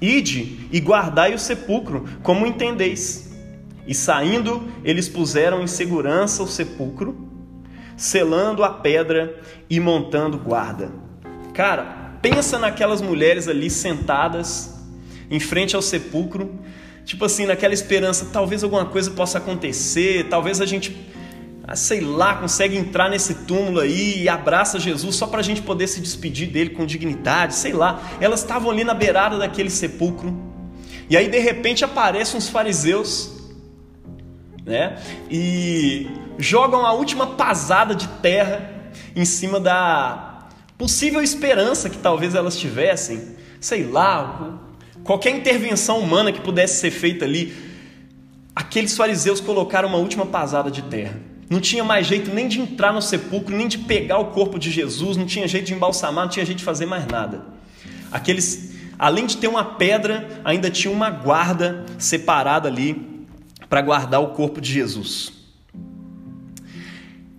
Ide 0.00 0.68
e 0.72 0.80
guardai 0.80 1.34
o 1.34 1.38
sepulcro, 1.38 2.04
como 2.22 2.46
entendeis. 2.46 3.25
E 3.86 3.94
saindo, 3.94 4.68
eles 4.84 5.08
puseram 5.08 5.62
em 5.62 5.66
segurança 5.66 6.42
o 6.42 6.48
sepulcro, 6.48 7.16
selando 7.96 8.64
a 8.64 8.70
pedra 8.70 9.40
e 9.70 9.78
montando 9.78 10.38
guarda. 10.38 10.90
Cara, 11.54 12.18
pensa 12.20 12.58
naquelas 12.58 13.00
mulheres 13.00 13.48
ali 13.48 13.70
sentadas 13.70 14.74
em 15.30 15.40
frente 15.40 15.74
ao 15.74 15.82
sepulcro, 15.82 16.58
Tipo 17.06 17.24
assim, 17.24 17.46
naquela 17.46 17.72
esperança, 17.72 18.26
talvez 18.32 18.64
alguma 18.64 18.84
coisa 18.84 19.12
possa 19.12 19.38
acontecer, 19.38 20.26
talvez 20.28 20.60
a 20.60 20.66
gente, 20.66 20.94
ah, 21.62 21.76
sei 21.76 22.00
lá, 22.00 22.34
consegue 22.34 22.76
entrar 22.76 23.08
nesse 23.08 23.32
túmulo 23.32 23.78
aí 23.78 24.24
e 24.24 24.28
abraça 24.28 24.80
Jesus 24.80 25.14
só 25.14 25.28
para 25.28 25.38
a 25.38 25.42
gente 25.42 25.62
poder 25.62 25.86
se 25.86 26.00
despedir 26.00 26.48
dele 26.48 26.70
com 26.70 26.84
dignidade, 26.84 27.54
sei 27.54 27.72
lá. 27.72 28.02
Elas 28.20 28.40
estavam 28.40 28.72
ali 28.72 28.82
na 28.82 28.92
beirada 28.92 29.38
daquele 29.38 29.70
sepulcro. 29.70 30.36
E 31.08 31.16
aí 31.16 31.28
de 31.28 31.38
repente 31.38 31.84
aparecem 31.84 32.36
uns 32.36 32.48
fariseus, 32.48 33.35
né? 34.66 34.98
E 35.30 36.10
jogam 36.36 36.84
a 36.84 36.92
última 36.92 37.28
pasada 37.28 37.94
de 37.94 38.08
terra 38.20 38.90
em 39.14 39.24
cima 39.24 39.60
da 39.60 40.48
possível 40.76 41.22
esperança 41.22 41.88
que 41.88 41.96
talvez 41.96 42.34
elas 42.34 42.58
tivessem, 42.58 43.36
sei 43.60 43.84
lá, 43.84 44.58
qualquer 45.04 45.30
intervenção 45.30 46.00
humana 46.00 46.32
que 46.32 46.40
pudesse 46.40 46.80
ser 46.80 46.90
feita 46.90 47.24
ali, 47.24 47.54
aqueles 48.54 48.96
fariseus 48.96 49.40
colocaram 49.40 49.88
uma 49.88 49.98
última 49.98 50.26
pasada 50.26 50.70
de 50.70 50.82
terra. 50.82 51.18
Não 51.48 51.60
tinha 51.60 51.84
mais 51.84 52.08
jeito 52.08 52.34
nem 52.34 52.48
de 52.48 52.60
entrar 52.60 52.92
no 52.92 53.00
sepulcro, 53.00 53.56
nem 53.56 53.68
de 53.68 53.78
pegar 53.78 54.18
o 54.18 54.26
corpo 54.32 54.58
de 54.58 54.68
Jesus, 54.68 55.16
não 55.16 55.24
tinha 55.24 55.46
jeito 55.46 55.66
de 55.66 55.74
embalsamar, 55.74 56.24
não 56.24 56.30
tinha 56.30 56.44
jeito 56.44 56.58
de 56.58 56.64
fazer 56.64 56.86
mais 56.86 57.06
nada. 57.06 57.46
Aqueles, 58.10 58.74
além 58.98 59.26
de 59.26 59.36
ter 59.36 59.46
uma 59.46 59.64
pedra, 59.64 60.40
ainda 60.44 60.68
tinha 60.68 60.92
uma 60.92 61.08
guarda 61.08 61.86
separada 61.98 62.68
ali 62.68 63.15
para 63.68 63.80
guardar 63.82 64.20
o 64.20 64.28
corpo 64.28 64.60
de 64.60 64.72
Jesus. 64.72 65.32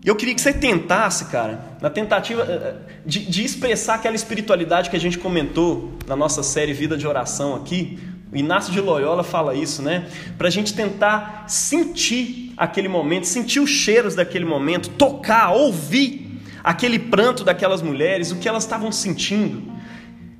Eu 0.03 0.15
queria 0.15 0.33
que 0.33 0.39
você 0.39 0.53
tentasse, 0.53 1.25
cara, 1.25 1.77
na 1.81 1.89
tentativa 1.89 2.41
eh, 2.43 2.53
eh, 2.53 2.75
de, 3.05 3.25
de, 3.25 3.43
expressar 3.43 3.95
aquela 3.95 4.15
espiritualidade 4.15 4.89
que 4.89 4.95
a 4.95 4.99
gente 4.99 5.17
comentou 5.17 5.97
na 6.07 6.15
nossa 6.15 6.41
série 6.41 6.71
Vida 6.71 6.97
de 6.97 7.05
Oração 7.05 7.55
aqui. 7.55 7.99
O 8.31 8.37
Inácio 8.37 8.71
de 8.71 8.79
Loyola 8.79 9.21
fala 9.21 9.53
isso, 9.53 9.81
né? 9.81 10.07
Para 10.37 10.47
a 10.47 10.51
gente 10.51 10.73
tentar 10.73 11.43
sentir 11.49 12.53
aquele 12.55 12.87
momento, 12.87 13.27
sentir 13.27 13.59
os 13.59 13.69
cheiros 13.69 14.15
daquele 14.15 14.45
momento, 14.45 14.89
tocar, 14.91 15.51
ouvir 15.51 16.41
aquele 16.63 16.99
pranto 16.99 17.43
daquelas 17.43 17.81
mulheres, 17.81 18.31
o 18.31 18.37
que 18.37 18.47
elas 18.47 18.63
estavam 18.63 18.91
sentindo. 18.93 19.63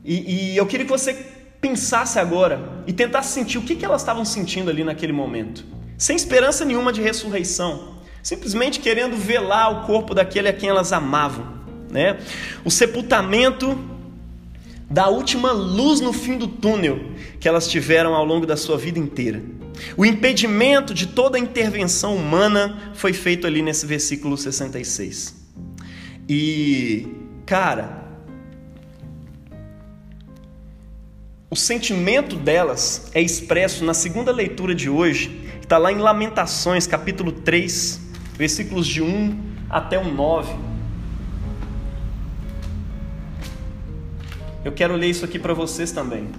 E, 0.03 0.53
e 0.53 0.57
eu 0.57 0.65
queria 0.65 0.85
que 0.85 0.91
você 0.91 1.13
pensasse 1.59 2.19
agora 2.19 2.83
e 2.87 2.93
tentasse 2.93 3.33
sentir 3.33 3.57
o 3.57 3.61
que, 3.61 3.75
que 3.75 3.83
elas 3.83 4.01
estavam 4.01 4.23
sentindo 4.23 4.69
ali 4.69 4.83
naquele 4.83 5.11
momento, 5.11 5.65
sem 5.97 6.15
esperança 6.15 6.63
nenhuma 6.63 6.93
de 6.93 7.01
ressurreição 7.01 7.97
simplesmente 8.27 8.81
querendo 8.81 9.15
velar 9.15 9.71
o 9.71 9.85
corpo 9.87 10.13
daquele 10.13 10.49
a 10.49 10.53
quem 10.53 10.67
elas 10.67 10.91
amavam. 10.91 11.47
Né? 11.89 12.17
O 12.65 12.69
sepultamento 12.69 13.79
da 14.89 15.07
última 15.07 15.53
luz 15.53 16.01
no 16.01 16.11
fim 16.11 16.37
do 16.37 16.45
túnel 16.45 16.99
que 17.39 17.47
elas 17.47 17.69
tiveram 17.69 18.13
ao 18.13 18.25
longo 18.25 18.45
da 18.45 18.57
sua 18.57 18.77
vida 18.77 18.99
inteira. 18.99 19.41
O 19.95 20.05
impedimento 20.05 20.93
de 20.93 21.07
toda 21.07 21.37
a 21.37 21.39
intervenção 21.39 22.17
humana 22.17 22.91
foi 22.95 23.13
feito 23.13 23.47
ali 23.47 23.61
nesse 23.61 23.85
versículo 23.85 24.37
66. 24.37 25.33
E, 26.27 27.07
cara, 27.45 28.03
o 31.49 31.55
sentimento 31.55 32.35
delas 32.35 33.09
é 33.13 33.21
expresso 33.21 33.85
na 33.85 33.93
segunda 33.93 34.33
leitura 34.33 34.75
de 34.75 34.89
hoje, 34.89 35.46
está 35.67 35.77
lá 35.77 35.91
em 35.91 35.97
Lamentações, 35.97 36.87
capítulo 36.87 37.29
3, 37.29 37.99
versículos 38.35 38.87
de 38.87 39.01
1 39.01 39.37
até 39.69 39.99
o 39.99 40.09
9. 40.09 40.55
Eu 44.63 44.71
quero 44.71 44.95
ler 44.95 45.09
isso 45.09 45.25
aqui 45.25 45.37
para 45.37 45.53
vocês 45.53 45.91
também. 45.91 46.29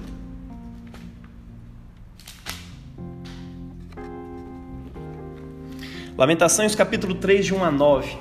Lamentações 6.16 6.74
capítulo 6.74 7.14
3, 7.14 7.44
de 7.44 7.54
1 7.54 7.64
a 7.64 7.70
9. 7.70 8.16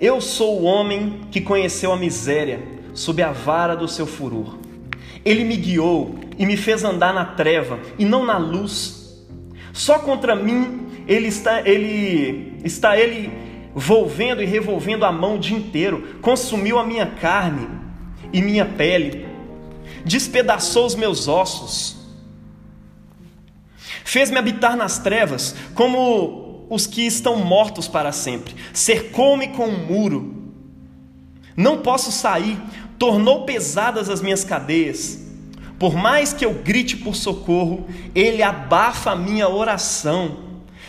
Eu 0.00 0.20
sou 0.20 0.60
o 0.60 0.62
homem 0.62 1.22
que 1.32 1.40
conheceu 1.40 1.92
a 1.92 1.96
miséria 1.96 2.62
sob 2.94 3.20
a 3.20 3.32
vara 3.32 3.74
do 3.74 3.88
seu 3.88 4.06
furor. 4.06 4.56
Ele 5.24 5.42
me 5.42 5.56
guiou 5.56 6.14
e 6.38 6.46
me 6.46 6.56
fez 6.56 6.84
andar 6.84 7.12
na 7.12 7.24
treva 7.24 7.80
e 7.98 8.04
não 8.04 8.24
na 8.24 8.38
luz. 8.38 9.03
Só 9.74 9.98
contra 9.98 10.36
mim 10.36 10.86
ele 11.06 11.26
está, 11.26 11.68
ele 11.68 12.60
está 12.62 12.96
ele 12.96 13.30
volvendo 13.74 14.40
e 14.40 14.46
revolvendo 14.46 15.04
a 15.04 15.10
mão 15.10 15.34
o 15.34 15.38
dia 15.38 15.56
inteiro, 15.56 16.16
consumiu 16.22 16.78
a 16.78 16.86
minha 16.86 17.04
carne 17.06 17.68
e 18.32 18.40
minha 18.40 18.64
pele, 18.64 19.26
despedaçou 20.04 20.86
os 20.86 20.94
meus 20.94 21.26
ossos, 21.26 21.96
fez-me 24.04 24.38
habitar 24.38 24.76
nas 24.76 25.00
trevas 25.00 25.56
como 25.74 26.66
os 26.70 26.86
que 26.86 27.04
estão 27.04 27.36
mortos 27.36 27.88
para 27.88 28.12
sempre, 28.12 28.54
cercou-me 28.72 29.48
com 29.48 29.66
um 29.66 29.86
muro, 29.86 30.52
não 31.56 31.78
posso 31.78 32.12
sair, 32.12 32.56
tornou 32.96 33.44
pesadas 33.44 34.08
as 34.08 34.22
minhas 34.22 34.44
cadeias. 34.44 35.23
Por 35.84 35.94
mais 35.94 36.32
que 36.32 36.46
eu 36.46 36.54
grite 36.54 36.96
por 36.96 37.14
socorro, 37.14 37.86
ele 38.14 38.42
abafa 38.42 39.10
a 39.10 39.14
minha 39.14 39.46
oração 39.50 40.38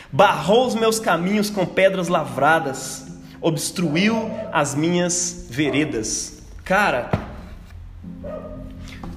barrou 0.10 0.66
os 0.66 0.74
meus 0.74 1.00
caminhos 1.02 1.50
com 1.50 1.66
pedras 1.66 2.08
lavradas, 2.08 3.06
obstruiu 3.42 4.32
as 4.54 4.74
minhas 4.74 5.48
veredas. 5.50 6.42
Cara, 6.64 7.12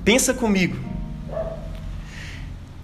pensa 0.05 0.35
comigo. 0.35 0.77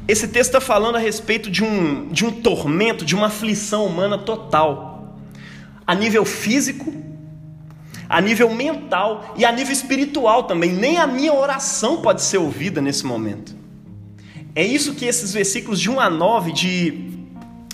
Esse 0.07 0.29
texto 0.29 0.51
está 0.51 0.61
falando 0.61 0.95
a 0.95 1.01
respeito 1.01 1.51
de 1.51 1.65
um, 1.65 2.07
de 2.13 2.25
um 2.25 2.31
tormento, 2.31 3.05
de 3.05 3.17
uma 3.17 3.27
aflição 3.27 3.87
humana 3.87 4.19
total, 4.19 5.19
a 5.85 5.97
nível 5.97 6.25
físico, 6.25 6.95
a 8.08 8.20
nível 8.20 8.52
mental 8.54 9.34
e 9.37 9.44
a 9.44 9.52
nível 9.52 9.73
espiritual 9.73 10.44
também. 10.44 10.73
Nem 10.73 10.99
a 10.99 11.06
minha 11.06 11.32
oração 11.32 12.02
pode 12.02 12.23
ser 12.23 12.38
ouvida 12.38 12.80
nesse 12.80 13.04
momento. 13.06 13.54
É 14.54 14.64
isso 14.64 14.94
que 14.94 15.04
esses 15.04 15.32
versículos 15.32 15.80
de 15.80 15.90
1 15.90 16.00
a 16.00 16.11
9 16.11 16.52
de 16.52 17.14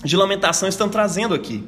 de 0.03 0.17
lamentação 0.17 0.67
estão 0.67 0.89
trazendo 0.89 1.33
aqui. 1.33 1.63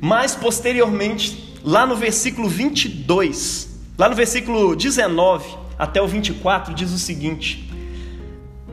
Mas 0.00 0.34
posteriormente, 0.34 1.58
lá 1.64 1.86
no 1.86 1.96
versículo 1.96 2.48
22, 2.48 3.80
lá 3.96 4.08
no 4.08 4.14
versículo 4.14 4.76
19 4.76 5.56
até 5.78 6.00
o 6.00 6.06
24, 6.06 6.74
diz 6.74 6.92
o 6.92 6.98
seguinte: 6.98 7.68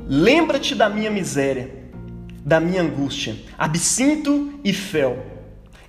Lembra-te 0.07 0.75
da 0.75 0.89
minha 0.89 1.09
miséria, 1.09 1.73
da 2.43 2.59
minha 2.59 2.81
angústia, 2.81 3.35
absinto 3.57 4.53
e 4.63 4.71
fel. 4.71 5.25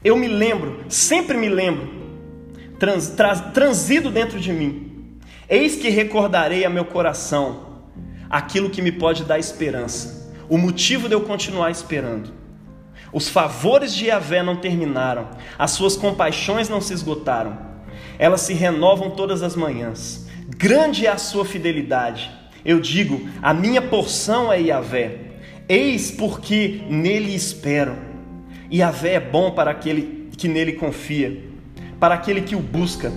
Eu 0.02 0.16
me 0.16 0.28
lembro, 0.28 0.84
sempre 0.88 1.36
me 1.36 1.48
lembro, 1.48 1.95
trans, 2.78 3.08
trans, 3.10 3.40
transido 3.52 4.10
dentro 4.10 4.38
de 4.40 4.52
mim. 4.52 5.18
Eis 5.48 5.76
que 5.76 5.88
recordarei 5.88 6.64
a 6.64 6.70
meu 6.70 6.84
coração 6.84 7.84
aquilo 8.28 8.70
que 8.70 8.82
me 8.82 8.92
pode 8.92 9.24
dar 9.24 9.38
esperança 9.38 10.16
o 10.48 10.58
motivo 10.58 11.08
de 11.08 11.14
eu 11.14 11.20
continuar 11.22 11.70
esperando. 11.70 12.32
Os 13.12 13.28
favores 13.28 13.94
de 13.94 14.06
Yahvé 14.06 14.42
não 14.42 14.56
terminaram, 14.56 15.28
as 15.58 15.72
suas 15.72 15.96
compaixões 15.96 16.68
não 16.68 16.80
se 16.80 16.92
esgotaram, 16.92 17.56
elas 18.18 18.42
se 18.42 18.52
renovam 18.52 19.10
todas 19.10 19.42
as 19.42 19.56
manhãs. 19.56 20.26
Grande 20.48 21.06
é 21.06 21.10
a 21.10 21.18
sua 21.18 21.44
fidelidade. 21.44 22.30
Eu 22.64 22.80
digo, 22.80 23.28
a 23.42 23.54
minha 23.54 23.80
porção 23.80 24.52
é 24.52 24.60
Yahvé. 24.60 25.18
Eis 25.68 26.10
porque 26.10 26.82
nele 26.88 27.34
espero. 27.34 27.96
Yahvé 28.72 29.14
é 29.14 29.20
bom 29.20 29.52
para 29.52 29.70
aquele 29.70 30.30
que 30.36 30.48
nele 30.48 30.72
confia, 30.72 31.44
para 31.98 32.14
aquele 32.14 32.42
que 32.42 32.54
o 32.54 32.60
busca. 32.60 33.12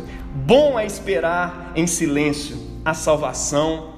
Bom 0.46 0.80
é 0.80 0.86
esperar 0.86 1.72
em 1.76 1.88
silêncio 1.88 2.58
a 2.84 2.94
salvação 2.94 3.94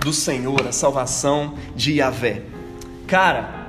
do 0.00 0.12
Senhor, 0.12 0.66
a 0.66 0.72
salvação 0.72 1.54
de 1.76 1.94
Yahvé. 1.94 2.42
Cara, 3.06 3.62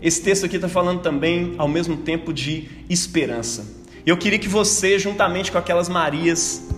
esse 0.00 0.22
texto 0.22 0.44
aqui 0.44 0.56
está 0.56 0.68
falando 0.68 1.00
também, 1.00 1.54
ao 1.56 1.66
mesmo 1.66 1.96
tempo, 1.96 2.32
de 2.32 2.68
esperança. 2.88 3.64
E 4.04 4.10
eu 4.10 4.16
queria 4.16 4.38
que 4.38 4.48
você, 4.48 4.98
juntamente 4.98 5.50
com 5.50 5.56
aquelas 5.56 5.88
Marias, 5.88 6.68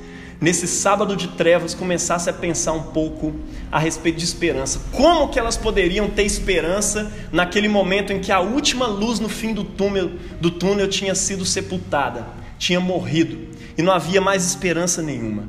nesse 0.40 0.66
sábado 0.68 1.16
de 1.16 1.28
trevas, 1.28 1.74
começasse 1.74 2.30
a 2.30 2.32
pensar 2.32 2.72
um 2.72 2.84
pouco 2.84 3.34
a 3.70 3.78
respeito 3.78 4.18
de 4.18 4.24
esperança. 4.24 4.80
Como 4.92 5.28
que 5.28 5.38
elas 5.38 5.56
poderiam 5.56 6.08
ter 6.08 6.22
esperança 6.22 7.12
naquele 7.32 7.68
momento 7.68 8.12
em 8.12 8.20
que 8.20 8.30
a 8.30 8.40
última 8.40 8.86
luz 8.86 9.18
no 9.18 9.28
fim 9.28 9.52
do 9.52 9.64
túnel, 9.64 10.12
do 10.40 10.50
túnel 10.50 10.88
tinha 10.88 11.14
sido 11.14 11.44
sepultada, 11.44 12.26
tinha 12.58 12.80
morrido 12.80 13.48
e 13.76 13.82
não 13.82 13.92
havia 13.92 14.20
mais 14.20 14.44
esperança 14.44 15.02
nenhuma? 15.02 15.48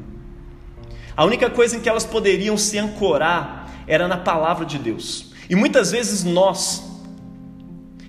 A 1.15 1.25
única 1.25 1.49
coisa 1.49 1.75
em 1.75 1.79
que 1.79 1.89
elas 1.89 2.05
poderiam 2.05 2.57
se 2.57 2.77
ancorar 2.77 3.71
era 3.87 4.07
na 4.07 4.17
palavra 4.17 4.65
de 4.65 4.77
Deus. 4.77 5.33
E 5.49 5.55
muitas 5.55 5.91
vezes 5.91 6.23
nós, 6.23 6.83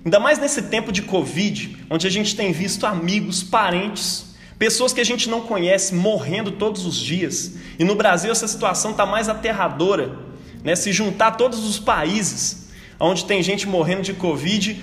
ainda 0.03 0.19
mais 0.19 0.37
nesse 0.37 0.63
tempo 0.63 0.91
de 0.91 1.01
Covid, 1.01 1.85
onde 1.89 2.05
a 2.05 2.09
gente 2.09 2.35
tem 2.35 2.51
visto 2.51 2.85
amigos, 2.85 3.41
parentes, 3.41 4.35
pessoas 4.57 4.93
que 4.93 5.01
a 5.01 5.05
gente 5.05 5.29
não 5.29 5.41
conhece 5.41 5.95
morrendo 5.95 6.51
todos 6.51 6.85
os 6.85 6.97
dias, 6.97 7.55
e 7.79 7.83
no 7.83 7.95
Brasil 7.95 8.31
essa 8.31 8.47
situação 8.47 8.91
está 8.91 9.05
mais 9.05 9.29
aterradora 9.29 10.29
né? 10.63 10.75
Se 10.75 10.91
juntar 10.91 11.31
todos 11.31 11.65
os 11.65 11.79
países 11.79 12.69
onde 12.99 13.25
tem 13.25 13.41
gente 13.41 13.67
morrendo 13.67 14.01
de 14.01 14.13
Covid 14.13 14.81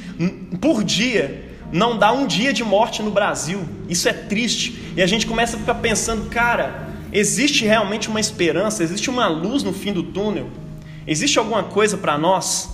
por 0.61 0.83
dia, 0.83 1.46
não 1.73 1.99
dá 1.99 2.13
um 2.13 2.27
dia 2.27 2.53
de 2.53 2.63
morte 2.63 3.03
no 3.03 3.11
Brasil. 3.11 3.67
Isso 3.89 4.09
é 4.09 4.13
triste. 4.13 4.93
E 4.97 5.03
a 5.03 5.07
gente 5.07 5.27
começa 5.27 5.57
a 5.57 5.61
ficar 5.61 5.75
pensando, 5.77 6.29
cara, 6.31 6.89
existe 7.13 7.65
realmente 7.65 8.09
uma 8.09 8.21
esperança, 8.21 8.83
existe 8.83 9.11
uma 9.11 9.27
luz 9.27 9.63
no 9.63 9.73
fim 9.73 9.93
do 9.93 10.03
túnel? 10.03 10.51
Existe 11.07 11.39
alguma 11.39 11.65
coisa 11.65 11.97
para 11.97 12.17
nós? 12.17 12.71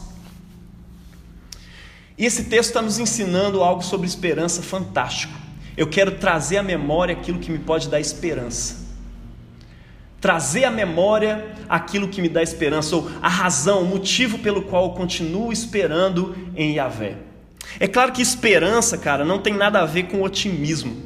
E 2.17 2.25
esse 2.25 2.45
texto 2.45 2.69
está 2.69 2.83
nos 2.83 2.99
ensinando 2.99 3.63
algo 3.63 3.83
sobre 3.83 4.07
esperança 4.07 4.63
fantástico. 4.63 5.35
Eu 5.77 5.87
quero 5.87 6.13
trazer 6.13 6.59
à 6.59 6.63
memória 6.63 7.15
aquilo 7.15 7.39
que 7.39 7.51
me 7.51 7.59
pode 7.59 7.89
dar 7.89 7.99
esperança. 7.99 8.83
Trazer 10.21 10.65
à 10.65 10.71
memória 10.71 11.45
aquilo 11.69 12.09
que 12.09 12.23
me 12.23 12.29
dá 12.29 12.43
esperança, 12.43 12.95
ou 12.95 13.11
a 13.21 13.29
razão, 13.29 13.83
o 13.83 13.87
motivo 13.87 14.39
pelo 14.39 14.63
qual 14.63 14.85
eu 14.85 14.91
continuo 14.91 15.53
esperando 15.53 16.37
em 16.55 16.75
Yahvé. 16.75 17.32
É 17.81 17.87
claro 17.87 18.13
que 18.13 18.23
esperança, 18.23 18.99
cara, 18.99 19.25
não 19.25 19.39
tem 19.39 19.55
nada 19.55 19.81
a 19.81 19.87
ver 19.87 20.05
com 20.05 20.23
otimismo. 20.23 20.97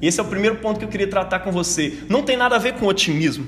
E 0.00 0.06
esse 0.06 0.20
é 0.20 0.22
o 0.22 0.26
primeiro 0.26 0.56
ponto 0.56 0.78
que 0.78 0.84
eu 0.84 0.88
queria 0.88 1.08
tratar 1.08 1.40
com 1.40 1.50
você. 1.50 2.00
Não 2.08 2.22
tem 2.22 2.36
nada 2.36 2.56
a 2.56 2.58
ver 2.58 2.74
com 2.74 2.86
otimismo. 2.86 3.46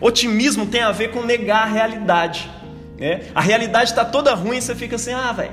Otimismo 0.00 0.66
tem 0.66 0.82
a 0.82 0.92
ver 0.92 1.10
com 1.10 1.22
negar 1.22 1.62
a 1.62 1.66
realidade. 1.66 2.50
Né? 2.98 3.22
A 3.34 3.40
realidade 3.40 3.90
está 3.90 4.04
toda 4.04 4.34
ruim 4.34 4.58
e 4.58 4.62
você 4.62 4.74
fica 4.74 4.96
assim, 4.96 5.12
ah, 5.12 5.32
velho, 5.32 5.52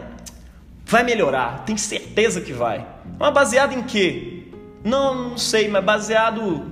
vai 0.86 1.04
melhorar, 1.04 1.64
tem 1.66 1.78
certeza 1.78 2.42
que 2.42 2.54
vai. 2.54 2.86
Mas 3.20 3.34
baseado 3.34 3.74
em 3.74 3.84
quê? 3.84 4.44
Não, 4.84 5.30
não 5.30 5.38
sei, 5.38 5.68
mas 5.68 5.84
baseado 5.84 6.66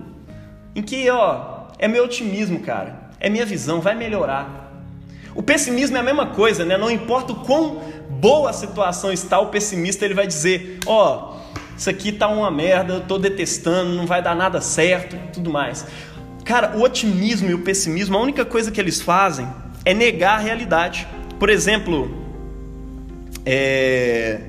em 0.76 0.82
que, 0.82 1.10
ó, 1.10 1.68
é 1.80 1.88
meu 1.88 2.04
otimismo, 2.04 2.60
cara. 2.60 3.10
É 3.20 3.30
minha 3.30 3.46
visão, 3.46 3.82
vai 3.82 3.96
melhorar. 3.96 4.73
O 5.36 5.42
pessimismo 5.42 5.98
é 5.98 6.00
a 6.00 6.04
mesma 6.04 6.28
coisa, 6.28 6.64
né? 6.64 6.78
Não 6.78 6.92
importa 6.92 7.34
o 7.34 7.36
quão 7.44 7.82
boa 8.10 8.50
a 8.52 8.54
situação 8.54 9.12
está, 9.12 9.40
o 9.40 9.48
pessimista 9.48 10.06
ele 10.06 10.14
vai 10.14 10.28
dizer: 10.28 10.80
Ó, 10.86 11.34
oh, 11.34 11.58
isso 11.78 11.90
aqui 11.90 12.12
tá 12.12 12.28
uma 12.28 12.52
merda, 12.52 12.94
eu 12.94 13.02
tô 13.02 13.18
detestando, 13.18 13.92
não 13.92 14.06
vai 14.06 14.22
dar 14.22 14.36
nada 14.36 14.62
certo, 14.62 15.18
tudo 15.34 15.50
mais. 15.50 15.86
Cara, 16.46 16.78
o 16.78 16.82
otimismo 16.82 17.50
e 17.50 17.54
o 17.54 17.60
pessimismo, 17.60 18.18
a 18.18 18.22
única 18.22 18.46
coisa 18.46 18.72
que 18.72 18.80
eles 18.80 19.02
fazem 19.02 19.48
é 19.84 19.94
negar 19.94 20.36
a 20.36 20.42
realidade. 20.42 21.08
Por 21.40 21.50
exemplo, 21.50 22.12
é... 23.46 24.40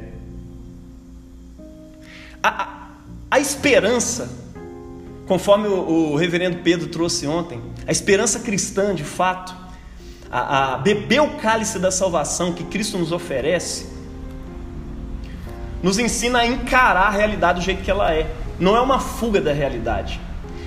a, 2.43 2.63
a, 2.63 2.89
a 3.31 3.41
esperança, 3.41 4.29
conforme 5.27 5.69
o, 5.69 6.13
o 6.13 6.17
reverendo 6.17 6.59
Pedro 6.59 6.89
trouxe 6.89 7.27
ontem, 7.27 7.61
a 7.87 7.93
esperança 7.93 8.41
cristã 8.41 8.95
de 8.95 9.05
fato, 9.05 9.64
a, 10.35 10.75
a 10.75 10.79
beber 10.79 11.23
o 11.23 11.31
cálice 11.37 11.79
da 11.79 11.93
salvação 11.93 12.53
que 12.53 12.65
Cristo 12.65 12.99
nos 12.99 13.13
oferece, 13.13 13.87
nos 15.81 15.97
ensina 15.97 16.41
a 16.41 16.47
encarar 16.47 17.07
a 17.07 17.11
realidade 17.11 17.61
do 17.61 17.65
jeito 17.65 17.85
que 17.85 17.91
ela 17.91 18.13
é. 18.13 18.29
Não 18.59 18.77
é 18.77 18.81
uma 18.81 18.99
fuga 18.99 19.41
da 19.41 19.53
realidade. 19.53 20.21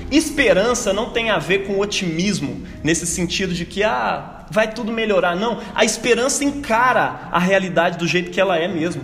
Esperança 0.10 0.94
não 0.94 1.10
tem 1.10 1.30
a 1.30 1.38
ver 1.38 1.68
com 1.68 1.80
otimismo, 1.80 2.66
nesse 2.82 3.06
sentido 3.06 3.54
de 3.54 3.66
que 3.66 3.84
ah, 3.84 4.46
vai 4.50 4.72
tudo 4.72 4.94
melhorar. 4.94 5.36
Não, 5.36 5.60
a 5.76 5.84
esperança 5.84 6.46
encara 6.46 7.28
a 7.30 7.40
realidade 7.40 7.98
do 7.98 8.08
jeito 8.08 8.32
que 8.32 8.40
ela 8.40 8.58
é 8.58 8.70
mesmo. 8.70 9.04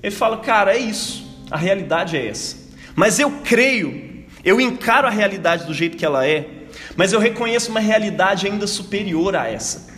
Ele 0.00 0.14
fala, 0.14 0.36
cara, 0.36 0.72
é 0.76 0.78
isso, 0.78 1.26
a 1.50 1.56
realidade 1.56 2.16
é 2.16 2.28
essa. 2.28 2.56
Mas 2.94 3.18
eu 3.18 3.28
creio, 3.42 4.24
eu 4.44 4.60
encaro 4.60 5.08
a 5.08 5.10
realidade 5.10 5.64
do 5.64 5.74
jeito 5.74 5.96
que 5.96 6.06
ela 6.06 6.24
é, 6.24 6.48
mas 6.94 7.12
eu 7.12 7.18
reconheço 7.18 7.72
uma 7.72 7.80
realidade 7.80 8.46
ainda 8.46 8.68
superior 8.68 9.34
a 9.34 9.48
essa. 9.48 9.95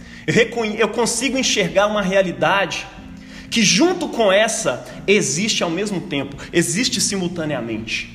Eu, 0.78 0.88
consigo 0.90 1.38
enxergar 1.38 1.86
uma 1.86 2.02
realidade 2.02 2.86
que, 3.50 3.62
junto 3.62 4.08
com 4.10 4.30
essa, 4.30 4.86
existe 5.06 5.62
ao 5.62 5.70
mesmo 5.70 6.02
tempo, 6.02 6.36
existe 6.52 7.00
simultaneamente. 7.00 8.14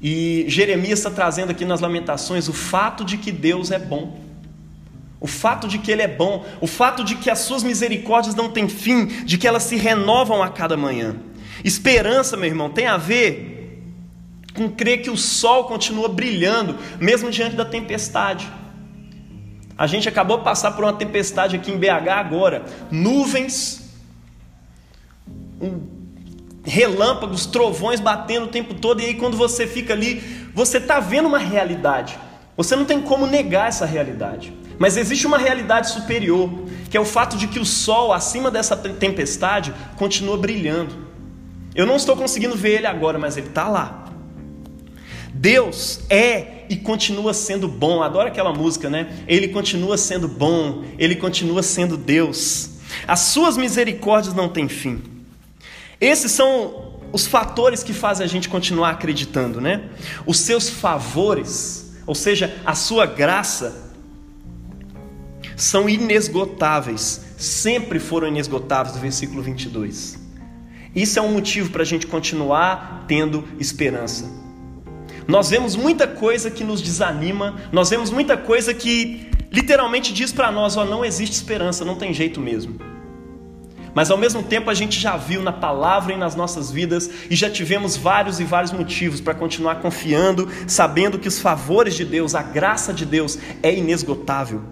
E 0.00 0.46
Jeremias 0.48 1.00
está 1.00 1.10
trazendo 1.10 1.50
aqui 1.50 1.66
nas 1.66 1.80
Lamentações 1.80 2.48
o 2.48 2.54
fato 2.54 3.04
de 3.04 3.18
que 3.18 3.30
Deus 3.30 3.70
é 3.70 3.78
bom. 3.78 4.18
O 5.20 5.26
fato 5.26 5.68
de 5.68 5.78
que 5.78 5.90
Ele 5.90 6.00
é 6.00 6.08
bom, 6.08 6.46
o 6.58 6.66
fato 6.66 7.04
de 7.04 7.16
que 7.16 7.28
as 7.28 7.40
suas 7.40 7.62
misericórdias 7.62 8.34
não 8.34 8.48
têm 8.48 8.66
fim, 8.66 9.04
de 9.26 9.36
que 9.36 9.46
elas 9.46 9.64
se 9.64 9.76
renovam 9.76 10.42
a 10.42 10.48
cada 10.48 10.74
manhã. 10.74 11.16
Esperança, 11.62 12.34
meu 12.34 12.48
irmão, 12.48 12.70
tem 12.70 12.86
a 12.86 12.96
ver 12.96 13.82
com 14.54 14.70
crer 14.70 15.02
que 15.02 15.10
o 15.10 15.18
sol 15.18 15.64
continua 15.64 16.08
brilhando, 16.08 16.78
mesmo 16.98 17.30
diante 17.30 17.56
da 17.56 17.64
tempestade. 17.64 18.50
A 19.78 19.86
gente 19.86 20.08
acabou 20.08 20.38
de 20.38 20.44
passar 20.44 20.72
por 20.72 20.82
uma 20.82 20.92
tempestade 20.92 21.54
aqui 21.54 21.70
em 21.70 21.78
BH 21.78 22.08
agora. 22.08 22.64
Nuvens, 22.90 23.88
um, 25.60 25.80
relâmpagos, 26.64 27.46
trovões 27.46 28.00
batendo 28.00 28.46
o 28.46 28.48
tempo 28.48 28.74
todo. 28.74 29.00
E 29.00 29.04
aí, 29.04 29.14
quando 29.14 29.36
você 29.36 29.68
fica 29.68 29.92
ali, 29.92 30.50
você 30.52 30.78
está 30.78 30.98
vendo 30.98 31.28
uma 31.28 31.38
realidade. 31.38 32.18
Você 32.56 32.74
não 32.74 32.84
tem 32.84 33.00
como 33.00 33.24
negar 33.24 33.68
essa 33.68 33.86
realidade. 33.86 34.52
Mas 34.80 34.96
existe 34.96 35.28
uma 35.28 35.38
realidade 35.38 35.90
superior, 35.90 36.50
que 36.90 36.96
é 36.96 37.00
o 37.00 37.04
fato 37.04 37.36
de 37.36 37.46
que 37.46 37.60
o 37.60 37.64
sol, 37.64 38.12
acima 38.12 38.50
dessa 38.50 38.76
tempestade, 38.76 39.72
continua 39.96 40.36
brilhando. 40.36 41.06
Eu 41.72 41.86
não 41.86 41.94
estou 41.94 42.16
conseguindo 42.16 42.56
ver 42.56 42.78
ele 42.78 42.86
agora, 42.88 43.16
mas 43.16 43.36
ele 43.36 43.46
está 43.46 43.68
lá. 43.68 44.07
Deus 45.38 46.00
é 46.10 46.64
e 46.68 46.76
continua 46.76 47.32
sendo 47.32 47.68
bom. 47.68 48.02
Adoro 48.02 48.28
aquela 48.28 48.52
música, 48.52 48.90
né? 48.90 49.24
Ele 49.28 49.48
continua 49.48 49.96
sendo 49.96 50.26
bom, 50.26 50.84
ele 50.98 51.14
continua 51.14 51.62
sendo 51.62 51.96
Deus. 51.96 52.70
As 53.06 53.20
suas 53.20 53.56
misericórdias 53.56 54.34
não 54.34 54.48
têm 54.48 54.68
fim. 54.68 55.00
Esses 56.00 56.32
são 56.32 56.98
os 57.12 57.26
fatores 57.26 57.84
que 57.84 57.92
fazem 57.92 58.24
a 58.24 58.28
gente 58.28 58.48
continuar 58.48 58.90
acreditando, 58.90 59.60
né? 59.60 59.88
Os 60.26 60.40
seus 60.40 60.68
favores, 60.68 61.94
ou 62.04 62.16
seja, 62.16 62.56
a 62.66 62.74
sua 62.74 63.06
graça, 63.06 63.92
são 65.56 65.88
inesgotáveis, 65.88 67.20
sempre 67.36 68.00
foram 68.00 68.26
inesgotáveis, 68.26 68.96
no 68.96 69.00
versículo 69.00 69.40
22. 69.42 70.18
Isso 70.94 71.18
é 71.18 71.22
um 71.22 71.32
motivo 71.32 71.70
para 71.70 71.82
a 71.82 71.86
gente 71.86 72.06
continuar 72.06 73.04
tendo 73.06 73.44
esperança. 73.58 74.47
Nós 75.28 75.50
vemos 75.50 75.76
muita 75.76 76.06
coisa 76.06 76.50
que 76.50 76.64
nos 76.64 76.80
desanima, 76.80 77.56
nós 77.70 77.90
vemos 77.90 78.10
muita 78.10 78.34
coisa 78.34 78.72
que 78.72 79.30
literalmente 79.52 80.10
diz 80.10 80.32
para 80.32 80.50
nós: 80.50 80.74
ó, 80.78 80.86
não 80.86 81.04
existe 81.04 81.34
esperança, 81.34 81.84
não 81.84 81.96
tem 81.96 82.14
jeito 82.14 82.40
mesmo. 82.40 82.80
Mas 83.94 84.10
ao 84.10 84.16
mesmo 84.16 84.42
tempo 84.42 84.70
a 84.70 84.74
gente 84.74 84.98
já 84.98 85.18
viu 85.18 85.42
na 85.42 85.52
palavra 85.52 86.14
e 86.14 86.16
nas 86.16 86.34
nossas 86.34 86.70
vidas 86.70 87.10
e 87.28 87.36
já 87.36 87.50
tivemos 87.50 87.94
vários 87.94 88.40
e 88.40 88.44
vários 88.44 88.72
motivos 88.72 89.20
para 89.20 89.34
continuar 89.34 89.82
confiando, 89.82 90.48
sabendo 90.66 91.18
que 91.18 91.28
os 91.28 91.38
favores 91.38 91.94
de 91.94 92.06
Deus, 92.06 92.34
a 92.34 92.42
graça 92.42 92.94
de 92.94 93.04
Deus 93.04 93.38
é 93.62 93.74
inesgotável. 93.74 94.62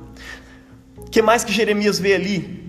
O 0.97 1.11
que 1.11 1.21
mais 1.21 1.45
que 1.45 1.53
Jeremias 1.53 1.99
vê 1.99 2.15
ali? 2.15 2.65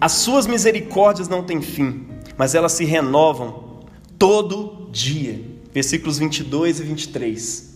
As 0.00 0.12
suas 0.12 0.44
misericórdias 0.46 1.28
não 1.28 1.44
têm 1.44 1.62
fim, 1.62 2.08
mas 2.36 2.52
elas 2.52 2.72
se 2.72 2.84
renovam 2.84 3.84
todo 4.18 4.88
dia 4.90 5.53
versículos 5.74 6.18
22 6.18 6.78
e 6.78 6.82
23. 6.84 7.74